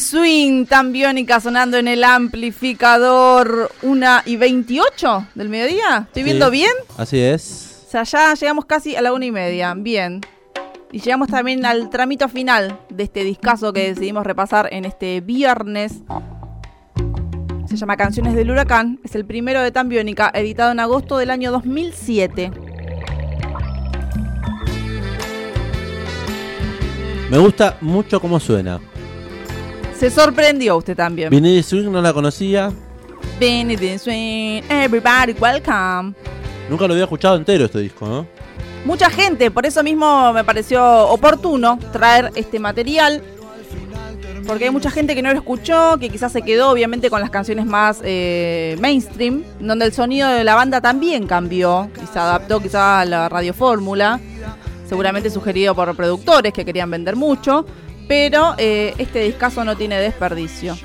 [0.00, 6.04] Swing, tan biónica sonando en el amplificador 1 y 28 del mediodía.
[6.06, 6.72] ¿Estoy viendo bien?
[6.96, 7.84] Así es.
[7.86, 9.74] O sea, ya llegamos casi a la una y media.
[9.76, 10.20] Bien.
[10.92, 16.02] Y llegamos también al tramito final de este discazo que decidimos repasar en este viernes.
[17.68, 18.98] Se llama Canciones del Huracán.
[19.04, 22.50] Es el primero de Tan Biónica, editado en agosto del año 2007.
[27.30, 28.80] Me gusta mucho cómo suena.
[29.98, 31.30] Se sorprendió usted también.
[31.30, 32.70] Vinny Swing no la conocía.
[33.40, 36.14] Vinny Swing, everybody welcome.
[36.68, 38.26] Nunca lo había escuchado entero este disco, ¿no?
[38.84, 43.22] Mucha gente, por eso mismo me pareció oportuno traer este material.
[44.46, 47.30] Porque hay mucha gente que no lo escuchó, que quizás se quedó obviamente con las
[47.30, 52.60] canciones más eh, mainstream, donde el sonido de la banda también cambió y se adaptó
[52.60, 54.20] quizás a la radiofórmula,
[54.88, 57.66] seguramente sugerido por productores que querían vender mucho,
[58.08, 60.76] pero eh, este discazo no tiene desperdicio.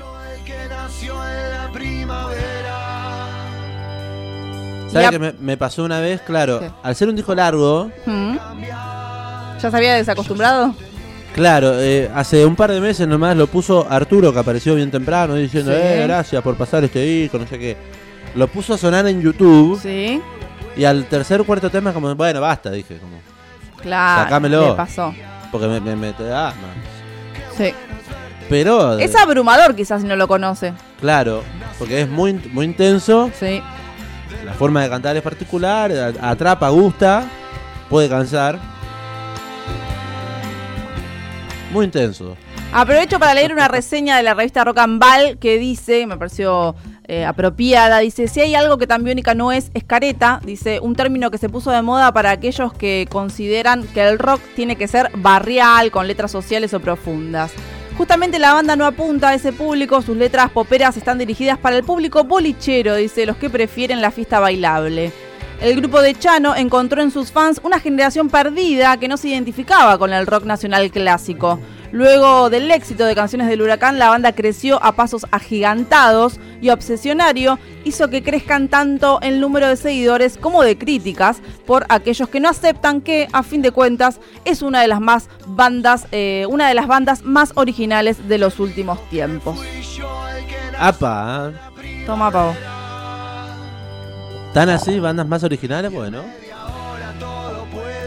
[4.88, 6.20] ¿Sabes que me, me pasó una vez?
[6.20, 6.70] Claro, ¿Qué?
[6.82, 8.36] al ser un disco largo, ¿Mm?
[9.60, 10.74] ¿Ya se había desacostumbrado?
[11.34, 15.34] claro, eh, hace un par de meses nomás lo puso Arturo, que apareció bien temprano,
[15.34, 15.78] diciendo, Sí.
[15.80, 17.76] eh, gracias por pasar este disco, no sé qué.
[18.34, 20.20] Lo puso a sonar en YouTube Sí,
[20.76, 23.16] y al tercer o cuarto tema como, bueno, basta, dije, como,
[23.80, 24.24] claro.
[24.24, 24.68] Sacámelo.
[24.68, 25.14] Le pasó.
[25.50, 26.52] porque me, me, me- te da.
[27.56, 27.72] Sí.
[28.48, 30.72] Pero, Es abrumador quizás si no lo conoce.
[31.00, 31.42] claro,
[31.78, 33.62] porque es muy, muy intenso, Sí.
[34.44, 35.90] la forma de cantar es particular,
[36.20, 37.24] atrapa, gusta,
[37.88, 38.58] puede cansar.
[41.72, 42.36] Muy intenso.
[42.74, 46.74] Aprovecho para leer una reseña de la revista Rock and Ball que dice, me pareció
[47.12, 50.96] eh, apropiada, dice, si hay algo que tan biónica no es, es careta, dice, un
[50.96, 54.88] término que se puso de moda para aquellos que consideran que el rock tiene que
[54.88, 57.52] ser barrial, con letras sociales o profundas.
[57.98, 61.84] Justamente la banda no apunta a ese público, sus letras poperas están dirigidas para el
[61.84, 65.12] público bolichero, dice, los que prefieren la fiesta bailable.
[65.60, 69.98] El grupo de Chano encontró en sus fans una generación perdida que no se identificaba
[69.98, 71.60] con el rock nacional clásico.
[71.92, 77.58] Luego del éxito de Canciones del Huracán, la banda creció a pasos agigantados y Obsesionario
[77.84, 82.48] hizo que crezcan tanto el número de seguidores como de críticas por aquellos que no
[82.48, 86.74] aceptan que, a fin de cuentas, es una de las más bandas, eh, una de
[86.74, 89.58] las bandas más originales de los últimos tiempos.
[90.78, 92.04] Apa, ¿eh?
[92.06, 92.54] Toma, pavo.
[94.54, 94.98] ¿Tan así?
[94.98, 95.92] ¿Bandas más originales?
[95.92, 96.22] Bueno.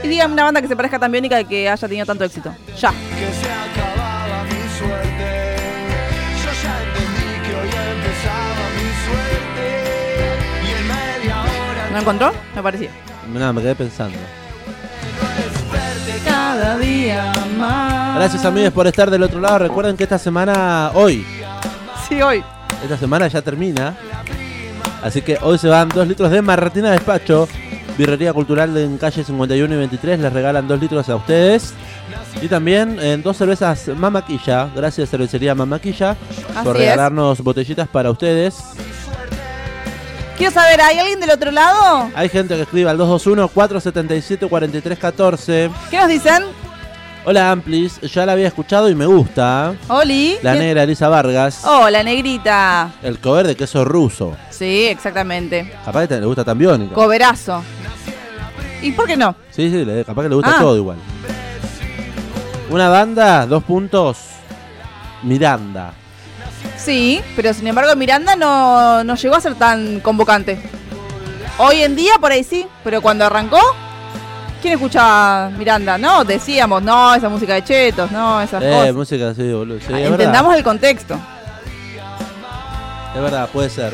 [0.05, 2.53] Y dígame una banda que se parezca tan biónica y que haya tenido tanto éxito.
[2.79, 2.91] Ya.
[2.91, 5.55] que se acababa mi suerte.
[6.43, 9.65] Yo ya entendí que hoy empezaba mi suerte.
[10.63, 12.31] Y en media hora ¿No encontró?
[12.55, 12.89] Me parecía.
[13.33, 14.17] Nada, me quedé pensando.
[16.23, 18.15] Cada día más.
[18.17, 19.57] Gracias amigos por estar del otro lado.
[19.57, 21.25] Recuerden que esta semana, hoy,
[22.07, 22.43] Sí, hoy.
[22.83, 23.95] esta semana ya termina.
[25.01, 27.47] Así que hoy se van dos litros de Marratina Despacho.
[27.97, 30.19] Birrería Cultural en calle 51 y 23.
[30.19, 31.73] Les regalan dos litros a ustedes.
[32.41, 34.67] Y también en dos cervezas Mamaquilla.
[34.75, 36.17] Gracias Cervecería Mamaquilla
[36.63, 36.81] por es.
[36.81, 38.57] regalarnos botellitas para ustedes.
[40.37, 42.09] Quiero saber, ¿hay alguien del otro lado?
[42.13, 45.71] Hay gente que escribe al 221-477-4314.
[45.89, 46.43] ¿Qué nos dicen?
[47.27, 49.73] Hola Amplis, ya la había escuchado y me gusta.
[49.87, 50.35] Oli.
[50.43, 51.61] La ¿Quién- negra Elisa Vargas.
[51.65, 52.91] Oh, la negrita.
[53.01, 54.35] El cover de queso ruso.
[54.51, 55.73] Sí, exactamente.
[55.85, 56.93] Capaz que te- le gusta tan biónica.
[56.93, 57.63] Coberazo.
[58.85, 59.35] ¿Y por qué no?
[59.51, 60.59] Sí, sí, le- capaz que le gusta Ah.
[60.61, 60.97] todo igual.
[62.69, 64.17] Una banda, dos puntos.
[65.23, 65.93] Miranda.
[66.77, 70.59] Sí, pero sin embargo Miranda no, no llegó a ser tan convocante.
[71.57, 73.59] Hoy en día por ahí sí, pero cuando arrancó,
[74.61, 75.97] ¿quién escuchaba Miranda?
[75.97, 78.93] No, decíamos, no, esa música de chetos, no, esas Eh, cosas.
[78.93, 79.79] música así, boludo.
[79.79, 80.57] Sí, Ah, es Entendamos verdad.
[80.57, 81.15] el contexto.
[83.15, 83.93] Es verdad, puede ser.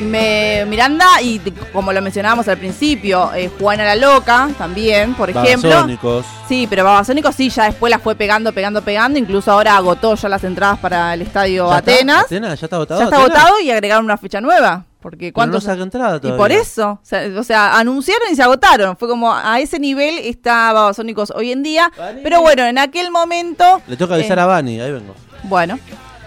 [0.00, 1.38] Me, Miranda, y
[1.72, 5.70] como lo mencionábamos al principio, eh, Juana la Loca también, por ejemplo.
[5.70, 6.26] Babasónicos.
[6.48, 9.18] Sí, pero Babasónicos sí, ya después las fue pegando, pegando, pegando.
[9.18, 11.92] Incluso ahora agotó ya las entradas para el estadio ¿Ya está?
[11.92, 12.24] Atenas.
[12.24, 12.60] ¿Atenas?
[12.60, 13.00] ¿Ya está agotado?
[13.00, 13.36] Ya está Atenas?
[13.36, 14.84] agotado y agregaron una fecha nueva.
[15.00, 18.42] Porque no cuántos saca entrada Y por eso, o sea, o sea, anunciaron y se
[18.42, 18.96] agotaron.
[18.96, 21.92] Fue como a ese nivel está Babasónicos hoy en día.
[22.22, 23.82] Pero bueno, en aquel momento.
[23.86, 25.14] Le toca avisar eh, a Bani, ahí vengo.
[25.42, 25.78] Bueno.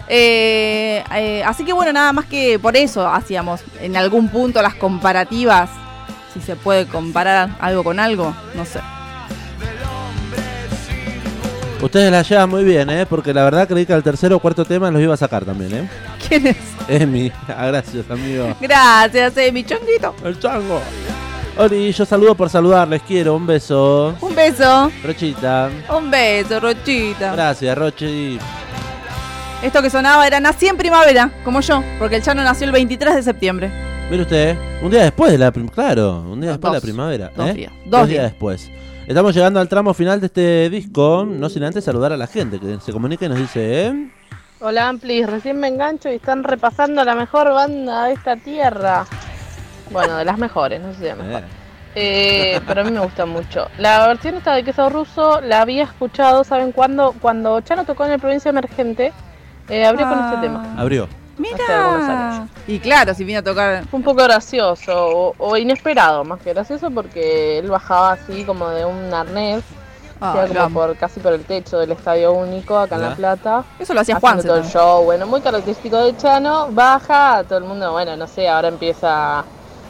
[0.08, 4.74] Eh, eh, así que bueno, nada más que por eso hacíamos en algún punto las
[4.74, 5.70] comparativas.
[6.32, 8.80] Si se puede comparar algo con algo, no sé.
[11.80, 13.06] Ustedes la llevan muy bien, ¿eh?
[13.06, 15.72] Porque la verdad creí que al tercer o cuarto tema los iba a sacar también,
[15.74, 15.88] ¿eh?
[16.28, 16.56] ¿Quién es?
[16.88, 17.30] Emi.
[17.46, 18.54] Ah, gracias, amigo.
[18.60, 20.14] Gracias, eh, mi chonguito.
[20.24, 20.80] El chango.
[21.56, 24.14] Oli, yo saludo por saludar, les quiero, un beso.
[24.20, 24.90] Un beso.
[25.04, 25.70] Rochita.
[25.96, 27.32] Un beso, Rochita.
[27.32, 28.38] Gracias, Rochi.
[29.62, 33.14] Esto que sonaba era Nací en primavera, como yo, porque el Chano nació el 23
[33.16, 33.70] de septiembre.
[34.10, 37.30] Mire usted, un día después de la prim- claro, un día después de la primavera.
[37.36, 37.52] Dos ¿eh?
[37.54, 37.72] días.
[37.84, 38.32] Dos, Dos días días.
[38.32, 38.70] después.
[39.06, 42.60] Estamos llegando al tramo final de este disco, no sin antes saludar a la gente
[42.60, 44.10] que se comunica y nos dice, ¿eh?
[44.60, 49.06] Hola Amplis, recién me engancho y están repasando la mejor banda de esta tierra.
[49.90, 51.42] Bueno, de las mejores, no sé si la mejor.
[51.94, 53.66] Eh, pero a mí me gusta mucho.
[53.78, 57.14] La versión esta de queso ruso la había escuchado, ¿saben cuándo?
[57.20, 59.12] Cuando Chano tocó en el Provincia Emergente,
[59.68, 60.74] eh, abrió con este tema.
[60.76, 61.08] Abrió.
[61.36, 62.46] Mira.
[62.66, 63.84] Y claro, si vino a tocar.
[63.86, 68.68] Fue un poco gracioso o, o inesperado, más que gracioso, porque él bajaba así como
[68.70, 69.62] de un arnés,
[70.20, 73.02] Ah, como por, casi por el techo del Estadio Único acá en.
[73.02, 73.64] La Plata.
[73.78, 77.64] Eso lo hacía Juanse todo el show, bueno, muy característico de Chano, baja, todo el
[77.64, 79.44] mundo, bueno, no sé, ahora empieza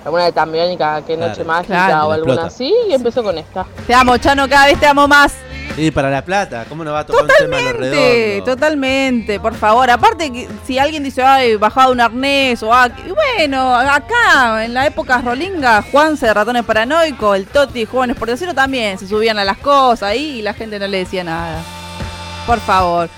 [0.05, 1.31] alguna de Tambiónica, que Claro.
[1.31, 2.09] noche mágica Claro.
[2.09, 2.47] o alguna explota.
[2.47, 3.65] así, y empezó con esta.
[3.87, 5.35] Te amo, Chano, cada vez te amo más.
[5.79, 8.45] Y para La Plata, ¿cómo no va a tocar un tema a Totalmente, redondo?
[8.45, 9.89] totalmente, por favor.
[9.89, 14.87] Aparte, que si alguien dice, ay, bajaba un arnés o ah, bueno, acá en la
[14.87, 19.45] época rolinga, Juanse de Ratones Paranoico, el Toti, Jóvenes por Decirlo también se subían a
[19.45, 21.63] las cosas ahí y la gente no le decía nada.
[22.45, 23.09] Por favor.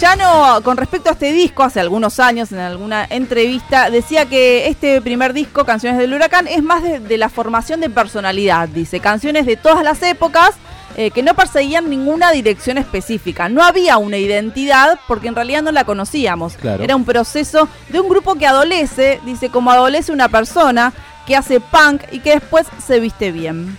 [0.00, 5.00] Chano, con respecto a este disco, hace algunos años en alguna entrevista, decía que este
[5.00, 9.00] primer disco, Canciones del Huracán, es más de, de la formación de personalidad, dice.
[9.00, 10.54] Canciones de todas las épocas
[11.00, 13.48] eh, que no perseguían ninguna dirección específica.
[13.48, 16.56] No había una identidad porque en realidad no la conocíamos.
[16.56, 16.82] Claro.
[16.82, 20.92] Era un proceso de un grupo que adolece, dice, como adolece una persona
[21.24, 23.78] que hace punk y que después se viste bien.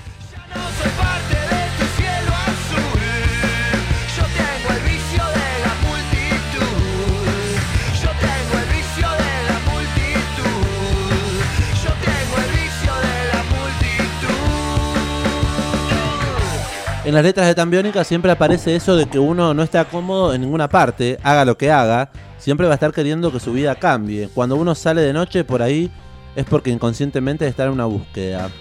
[17.09, 20.41] En las letras de Tambiónica siempre aparece eso de que uno no está cómodo en
[20.41, 24.29] ninguna parte, haga lo que haga, siempre va a estar queriendo que su vida cambie.
[24.31, 25.89] Cuando uno sale de noche por ahí
[26.35, 28.51] es porque inconscientemente está en una búsqueda.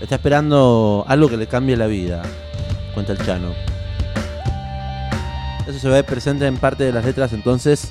[0.00, 2.22] Está esperando algo que le cambie la vida,
[2.94, 3.52] cuenta el Chano.
[5.66, 7.90] Eso se ve presente en parte de las letras entonces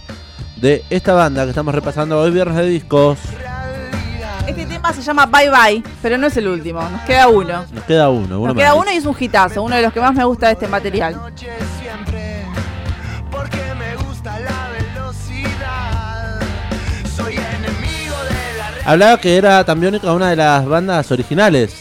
[0.62, 3.20] de esta banda que estamos repasando hoy viernes de discos.
[4.48, 7.66] Este tema se llama Bye Bye, pero no es el último, nos queda uno.
[7.74, 10.00] Nos queda uno, uno Nos queda uno y es un hitazo, uno de los que
[10.00, 11.14] más me gusta de este material.
[11.16, 11.46] De
[18.86, 21.76] Hablaba que era Tambiónica una de las bandas originales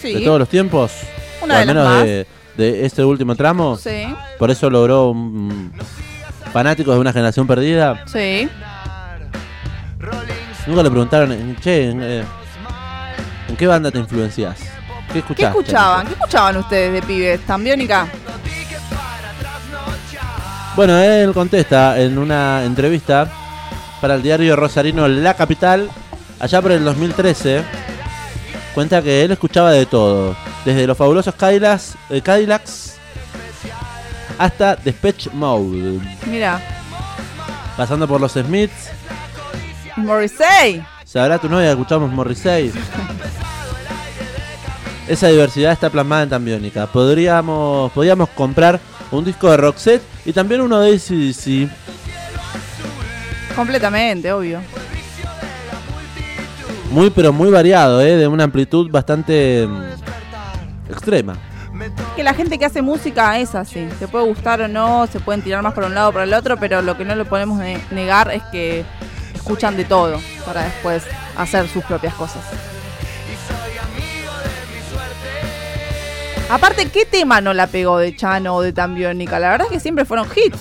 [0.00, 0.14] Sí.
[0.14, 0.90] de todos los tiempos.
[1.42, 2.04] Una o de al las menos más.
[2.04, 2.26] de,
[2.56, 3.76] de este último tramo.
[3.76, 4.12] Sí.
[4.38, 5.72] Por eso logró un
[6.52, 8.02] fanáticos de una generación perdida.
[8.06, 8.48] Sí.
[10.66, 12.24] Nunca le preguntaron, en- che, en, eh,
[13.48, 14.58] ¿en qué banda te influencias?
[15.12, 16.06] ¿Qué ¿Qué escuchaban?
[16.06, 17.40] ¿Qué escuchaban ustedes de pibes?
[17.46, 18.06] ¿Tambiónica?
[20.74, 23.28] Bueno, él contesta en una entrevista
[24.00, 25.90] para el diario rosarino La Capital,
[26.40, 27.62] allá por el 2013,
[28.74, 30.34] cuenta que él escuchaba de todo,
[30.64, 32.94] desde los fabulosos Cadillacs, eh, Cadillacs
[34.38, 36.58] hasta Depeche Mode, Mira,
[37.76, 38.90] pasando por los Smiths.
[39.96, 40.84] Morrissey.
[41.04, 42.72] Sabrá tu novia escuchamos Morrissey.
[45.08, 46.86] Esa diversidad está plasmada en Tambiónica.
[46.86, 48.80] Podríamos, podríamos comprar
[49.10, 51.68] un disco de Roxette y también uno de ACDC.
[53.56, 54.60] Completamente, obvio.
[56.90, 58.16] Muy pero muy variado, ¿eh?
[58.16, 61.36] de una amplitud bastante mm, extrema.
[62.14, 63.88] Que la gente que hace música es así.
[63.98, 66.32] Te puede gustar o no, se pueden tirar más para un lado o para el
[66.34, 68.84] otro, pero lo que no le podemos ne- negar es que
[69.42, 71.02] escuchan de todo para después
[71.36, 72.44] hacer sus propias cosas.
[76.48, 79.40] Aparte, ¿qué tema no la pegó de Chano o de Tambiónica?
[79.40, 80.60] La verdad es que siempre fueron hits.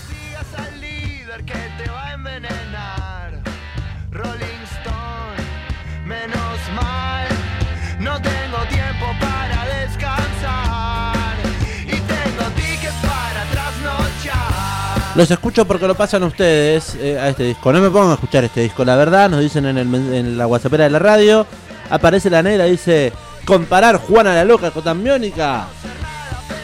[15.22, 17.72] Los escucho porque lo pasan ustedes eh, a este disco.
[17.72, 19.30] No me pongan a escuchar este disco, la verdad.
[19.30, 21.46] Nos dicen en, el en la WhatsAppera de la radio.
[21.92, 23.14] Aparece la negra y dice:
[23.46, 25.68] Comparar Juana la Loca con Tambiónica.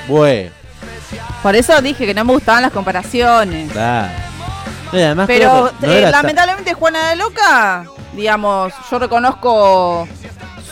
[0.08, 0.49] Bueno,
[1.43, 3.72] Por eso dije que no me gustaban las comparaciones.
[3.72, 4.12] claro.
[4.91, 7.86] Y además Pero creo que no eh, lamentablemente Juana de Loca,
[8.16, 10.08] digamos, yo reconozco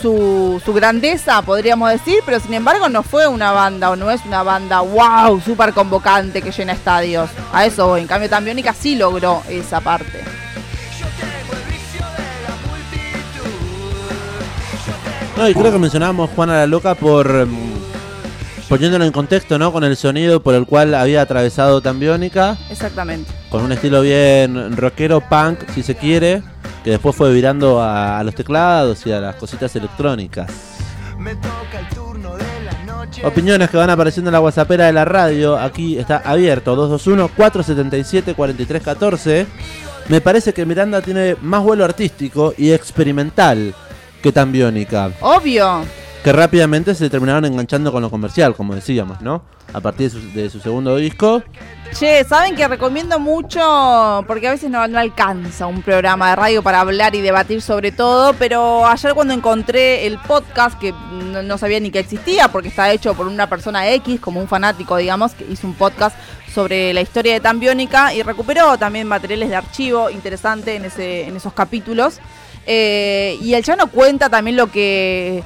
[0.06, 4.24] su, su grandeza, podríamos decir, pero sin embargo no fue una banda o no es
[4.24, 7.28] una banda wow, súper convocante que llena estadios.
[7.52, 8.02] A eso voy.
[8.02, 10.24] En cambio, Tambiónica sí logró esa parte.
[15.36, 17.48] No, y creo que mencionábamos Juana la Loca por.
[17.48, 17.74] mm,
[18.70, 19.72] poniéndolo en contexto, ¿no?
[19.74, 22.58] Con el sonido por el cual había atravesado Tambiónica.
[22.70, 23.32] Exactamente.
[23.50, 26.44] con un estilo bien rockero, punk, si se quiere,
[26.86, 30.52] que después fue virando a, a los teclados y a las cositas electrónicas.
[33.24, 35.58] Opiniones que van apareciendo en la WhatsAppera de la radio.
[35.58, 36.76] Aquí está abierto.
[37.00, 39.48] 221-477-4314.
[40.10, 43.74] Me parece que Miranda tiene más vuelo artístico y experimental
[44.22, 45.10] que tan biónica.
[45.22, 45.84] Obvio.
[46.26, 49.44] Que rápidamente se terminaron enganchando con lo comercial, como decíamos, ¿no?
[49.74, 51.44] A partir de su, segundo disco.
[51.94, 56.80] Che, saben que recomiendo mucho, porque a veces no, alcanza un programa de radio para
[56.80, 60.96] hablar y debatir sobre todo, pero ayer cuando encontré el podcast, que
[61.44, 64.98] no, sabía ni que existía, porque está hecho por una persona X, como un fanático,
[64.98, 66.18] digamos, que hizo un podcast
[66.52, 72.20] sobre la historia de Tambiónica y recuperó también materiales de archivo interesante en esos capítulos.
[72.68, 75.44] Eh, y el Chano cuenta también lo que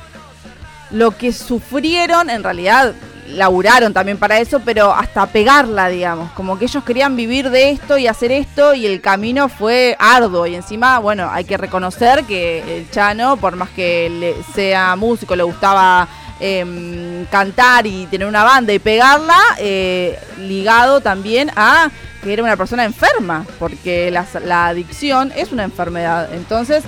[0.91, 2.93] lo que sufrieron, en realidad
[3.27, 7.97] laburaron también para eso, pero hasta pegarla, digamos, como que ellos querían vivir de esto
[7.97, 10.47] y hacer esto y el camino fue arduo.
[10.47, 15.35] Y encima, bueno, hay que reconocer que el Chano, por más que le sea músico,
[15.35, 16.07] le gustaba
[16.39, 21.91] em, cantar y tener una banda y pegarla, eh, ligado también a
[22.23, 26.83] que era una persona enferma, porque la, la adicción es una enfermedad, entonces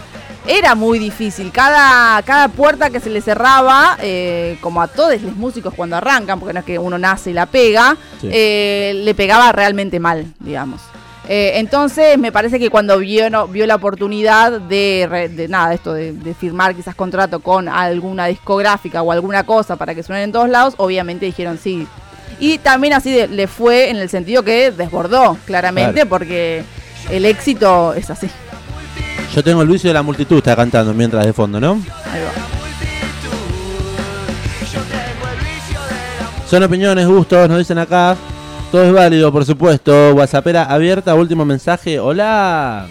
[0.48, 1.52] era muy difícil.
[1.52, 6.40] Cada, cada puerta que se le cerraba, eh, como a todos los músicos cuando arrancan,
[6.40, 8.30] porque no es que uno nace y la pega, Sí.
[8.32, 10.82] eh, le pegaba realmente mal, digamos.
[11.30, 15.94] Eh, entonces me parece que cuando vio, no- vio la oportunidad de, de nada, esto
[15.94, 20.32] de, de firmar quizás contrato con alguna discográfica o alguna cosa para que suenen en
[20.32, 21.88] todos lados, obviamente dijeron sí.
[22.40, 26.10] Y también así de- le fue en el sentido que desbordó, claramente, Claro.
[26.10, 26.64] porque
[27.12, 28.28] el éxito es así.
[29.34, 31.74] Yo tengo el vicio de la multitud, está cantando mientras de fondo, ¿no?
[32.12, 32.32] Ahí va.
[36.50, 38.18] Son opiniones, gustos, nos dicen acá.
[38.72, 40.14] Todo es válido, por supuesto.
[40.14, 41.98] WhatsAppera abierta, último mensaje.
[42.00, 42.88] Hola.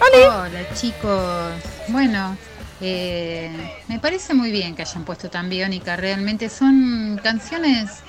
[0.00, 1.52] Hola chicos.
[1.88, 2.36] Bueno,
[2.80, 3.50] eh,
[3.86, 5.96] me parece muy bien que hayan puesto tan biónica.
[5.96, 8.00] Realmente son canciones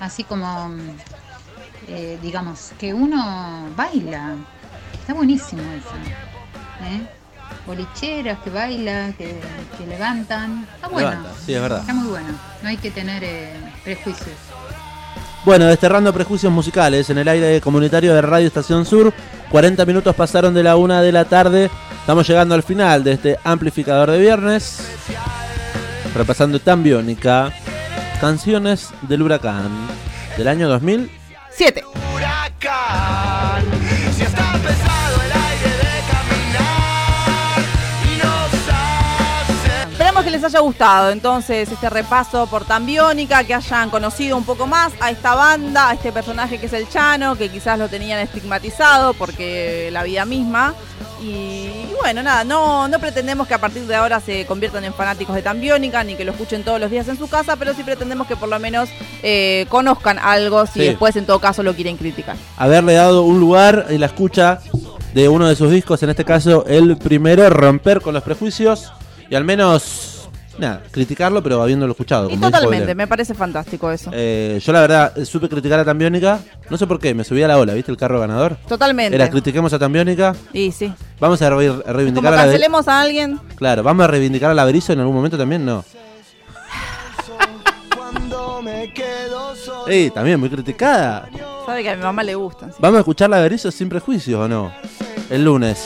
[0.00, 0.72] así como,
[1.88, 4.34] eh, digamos, que uno baila.
[4.92, 6.31] Está buenísimo eso.
[6.84, 7.06] ¿Eh?
[7.66, 9.40] Bolicheras que bailan, que,
[9.78, 10.66] que levantan.
[10.74, 11.10] Está bueno.
[11.10, 11.80] Levanta, sí, es verdad.
[11.80, 12.28] Está muy bueno.
[12.62, 13.54] No hay que tener eh,
[13.84, 14.36] prejuicios.
[15.44, 19.12] Bueno, desterrando prejuicios musicales en el aire comunitario de Radio Estación Sur.
[19.50, 21.68] 40 minutos pasaron de la una de la tarde.
[22.00, 24.88] Estamos llegando al final de este amplificador de viernes.
[26.14, 27.52] Repasando tan biónica.
[28.20, 29.68] Canciones del huracán
[30.36, 31.10] del año 2000.
[31.50, 31.82] Siete.
[40.42, 45.10] Les haya gustado entonces este repaso por Tambiónica, que hayan conocido un poco más a
[45.10, 49.88] esta banda, a este personaje que es el Chano, que quizás lo tenían estigmatizado porque
[49.92, 50.74] la vida misma.
[51.22, 54.92] Y, y bueno, nada, no, no pretendemos que a partir de ahora se conviertan en
[54.92, 57.84] fanáticos de Tambiónica ni que lo escuchen todos los días en su casa, pero sí
[57.84, 58.88] pretendemos que por lo menos
[59.22, 60.86] eh, conozcan algo si Sí.
[60.86, 62.34] después en todo caso lo quieren criticar.
[62.56, 64.58] Haberle dado un lugar en la escucha
[65.14, 68.92] de uno de sus discos, en este caso el primero, romper con los prejuicios
[69.30, 70.11] y al menos,
[70.58, 72.26] nada, criticarlo, pero habiéndolo escuchado.
[72.28, 74.10] Y como dijo totalmente, me parece fantástico eso.
[74.12, 76.38] Eh, yo la verdad eh, supe criticar a Tambiónica,
[76.70, 78.56] no sé por qué, me subí a la ola, ¿viste el carro ganador?
[78.68, 79.14] Totalmente.
[79.14, 80.92] Era critiquemos a Tambiónica, Y sí.
[81.20, 84.50] vamos a, re- a Como reivindicar a la cancelemos a alguien, Claro, vamos a reivindicar
[84.50, 85.84] a la Berizo en algún momento también, no.
[89.86, 91.28] Ey, también muy criticada.
[91.66, 92.70] sabe que a mi mamá le gustan.
[92.70, 92.76] sí.
[92.80, 94.72] ¿Vamos a escuchar la Berizo sin prejuicios o no?
[95.30, 95.78] El lunes.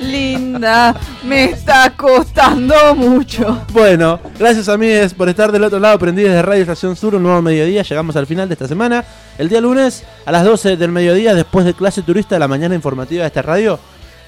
[0.00, 0.94] Linda,
[1.24, 3.64] me está costando mucho.
[3.72, 7.42] Bueno, gracias amigues por estar del otro lado prendidos de Radio Estación Sur, un nuevo
[7.42, 7.82] mediodía.
[7.82, 9.04] Llegamos al final de esta semana.
[9.38, 12.74] El día lunes a las 12 del mediodía, después de clase turista de la mañana
[12.74, 13.78] informativa de esta radio,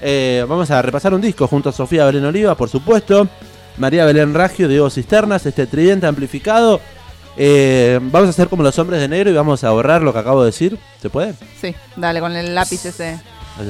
[0.01, 3.27] eh, vamos a repasar un disco junto a Sofía Belén Oliva, por supuesto.
[3.77, 6.79] María Belén Raggio, Diego Cisternas, este tridente amplificado.
[7.35, 10.19] Eh, vamos a hacer como los hombres de negro y vamos a ahorrar lo que
[10.19, 10.77] acabo de decir.
[11.01, 11.33] ¿Se puede?
[11.59, 13.19] Sí, dale, con el lápiz ese.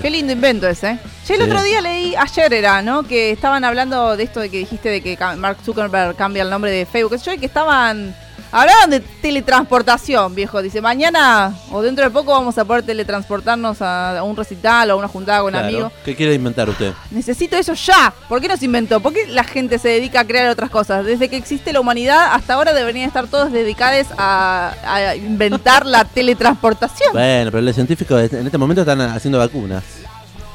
[0.02, 0.92] Qué lindo invento ese.
[0.92, 1.00] ¿eh?
[1.26, 1.50] Che, el Sí.
[1.50, 3.04] otro día leí, ayer era, ¿no?
[3.04, 6.72] Que estaban hablando de esto de que dijiste de que Mark Zuckerberg cambia el nombre
[6.72, 7.20] de Facebook.
[7.22, 8.16] Yo, que estaban.
[8.56, 10.62] Hablaban de teletransportación, viejo.
[10.62, 14.96] Dice, mañana o dentro de poco vamos a poder teletransportarnos a, un recital o a
[14.96, 15.68] una juntada con Claro.
[15.68, 15.92] amigos.
[16.06, 16.94] ¿Qué quiere inventar usted?
[17.10, 18.14] Necesito eso ya.
[18.30, 19.00] ¿Por qué no se inventó?
[19.00, 21.04] ¿Por qué la gente se dedica a crear otras cosas?
[21.04, 26.06] Desde que existe la humanidad, hasta ahora deberían estar todos dedicados a, a inventar la
[26.06, 27.12] teletransportación.
[27.14, 29.84] Bueno, pero los científicos en este momento están haciendo vacunas.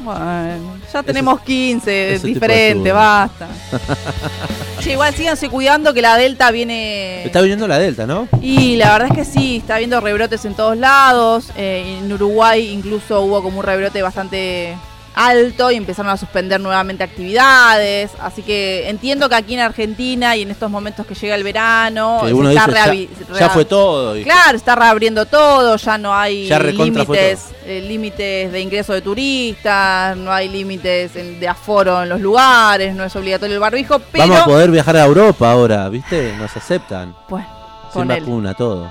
[0.01, 3.49] Bueno, ya tenemos 15 ese tipo de diferentes, basta.
[4.81, 7.25] Che, igual síganse cuidando que la Delta viene...
[7.25, 8.29] Está viniendo la Delta, ¿no?
[8.41, 11.51] Y la verdad es que sí, está habiendo rebrotes en todos lados.
[11.57, 14.77] Eh, en Uruguay incluso hubo como un rebrote bastante
[15.15, 18.13] alto y empezaron a suspender nuevamente actividades.
[18.21, 22.21] Así que entiendo que aquí en Argentina y en estos momentos que llega el verano,
[22.23, 24.21] se está dice, ya, fue todo.
[24.23, 30.33] Claro, está reabriendo todo, ya no hay límites, eh, límites de ingreso de turistas, no
[30.33, 34.45] hay límites de aforo en los lugares, no es obligatorio el barbijo, pero Vamos a
[34.45, 36.35] poder viajar a Europa ahora, ¿viste?
[36.37, 37.15] Nos aceptan.
[37.29, 37.47] Bueno,
[37.93, 38.91] Sin vacuna, todo.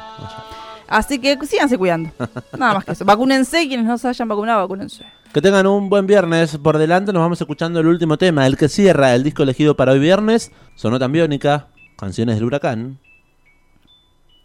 [0.87, 2.11] así que síganse cuidando.
[2.57, 3.05] Nada más que eso.
[3.05, 5.05] Vacúnense, quienes no se hayan vacunado, vacúnense.
[5.33, 7.13] Que tengan un buen viernes por delante.
[7.13, 10.51] Nos vamos escuchando el último tema, el que cierra el disco elegido para hoy viernes.
[10.75, 11.67] Sonó biónica,
[11.97, 12.99] canciones del huracán.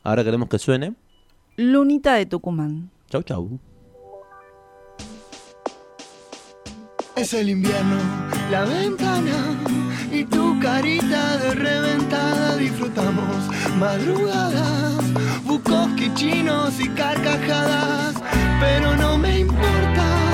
[0.02, 0.94] Ahora queremos que suene.
[1.56, 2.90] Lunita de Tucumán.
[3.08, 3.60] Chau, chau.
[7.14, 7.96] Es el invierno,
[8.50, 9.58] la ventana
[10.10, 12.56] y tu carita de reventada.
[12.56, 14.96] Disfrutamos madrugadas,
[15.44, 18.14] bucos chinos y carcajadas.
[18.60, 20.31] Pero no me importa,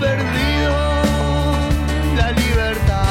[0.00, 0.74] perdido
[2.16, 3.04] la libertad.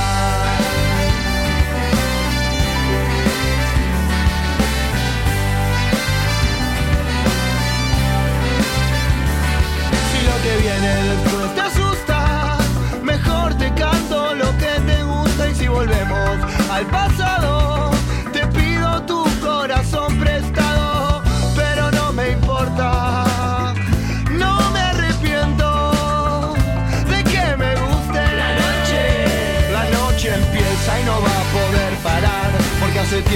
[10.10, 12.58] Si lo que viene después te asusta,
[13.04, 16.38] mejor te canto lo que te gusta y si volvemos
[16.72, 17.39] al pasado,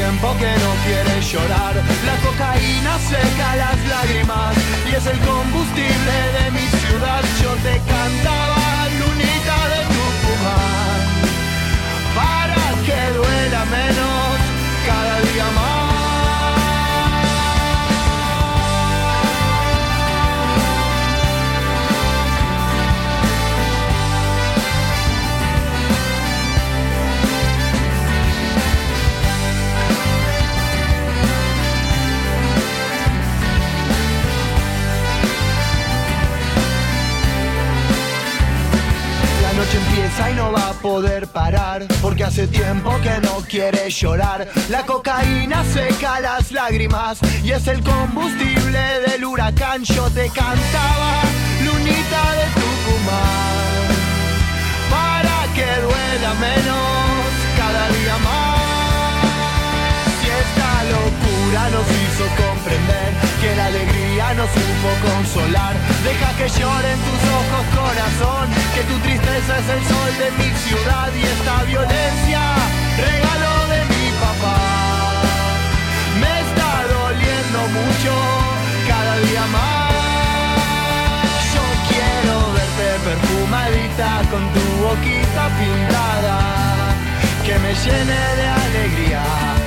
[0.03, 1.75] tiempo que no quiere llorar.
[2.09, 4.53] La cocaína seca las lágrimas
[4.89, 7.23] y es el combustible de mi ciudad.
[7.41, 8.62] Yo te cantaba,
[39.73, 44.47] noche empieza y no va a poder parar Porque hace tiempo que no quiere llorar.
[44.69, 49.83] La cocaína seca las lágrimas Y es el combustible del huracán.
[49.83, 51.21] Yo te cantaba,
[51.63, 53.83] lunita de Tucumán
[54.89, 58.52] Para que duela menos cada día más
[60.43, 63.09] esta locura nos hizo comprender
[63.41, 65.75] Que la alegría nos supo consolar.
[66.03, 71.09] Deja que lloren tus ojos corazón Que tu tristeza es el sol de mi ciudad
[71.15, 72.41] Y esta violencia,
[73.09, 74.59] regalo de mi papá.
[76.21, 78.13] Me está doliendo mucho
[78.87, 79.93] cada día más.
[81.53, 86.37] Yo quiero verte perfumadita con tu boquita pintada
[87.45, 89.62] Que me llene de alegría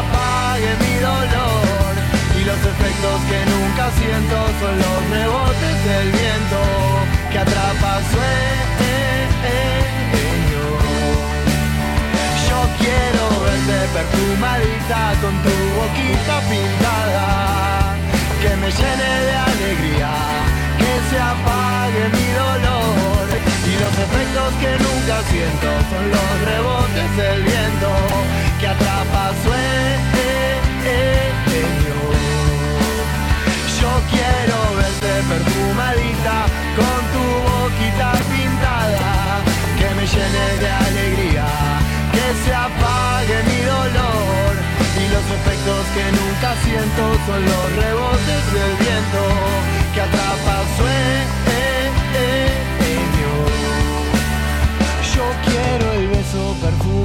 [0.00, 1.70] apague mi dolor.
[2.40, 6.60] Y los efectos que nunca siento Son los rebotes del viento
[7.30, 8.50] Que atrapa sueño.
[12.48, 17.96] Yo quiero verte perfumadita Con tu boquita pintada
[18.40, 20.12] Que me llene de alegría
[20.78, 23.39] Que se apague mi dolor
[23.80, 27.90] los efectos que nunca siento Son los rebotes del viento
[28.60, 29.80] Que atrapa sueño.
[33.80, 36.36] Yo quiero verte perfumadita
[36.76, 39.40] Con tu boquita pintada
[39.78, 41.46] Que me llene de alegría
[42.12, 44.52] Que se apague mi dolor.
[45.00, 49.22] Y los efectos que nunca siento Son los rebotes del viento
[49.94, 51.00] Que atrapa sueño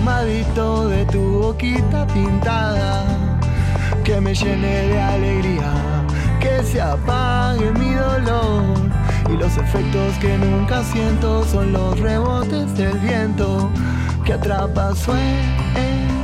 [0.06, 3.04] de tu boquita pintada
[4.04, 5.72] Que me llene de alegría
[6.40, 8.92] Que se apague mi dolor.
[9.32, 13.72] Y los efectos que nunca siento Son los rebotes del viento
[14.24, 16.15] Que atrapa sueño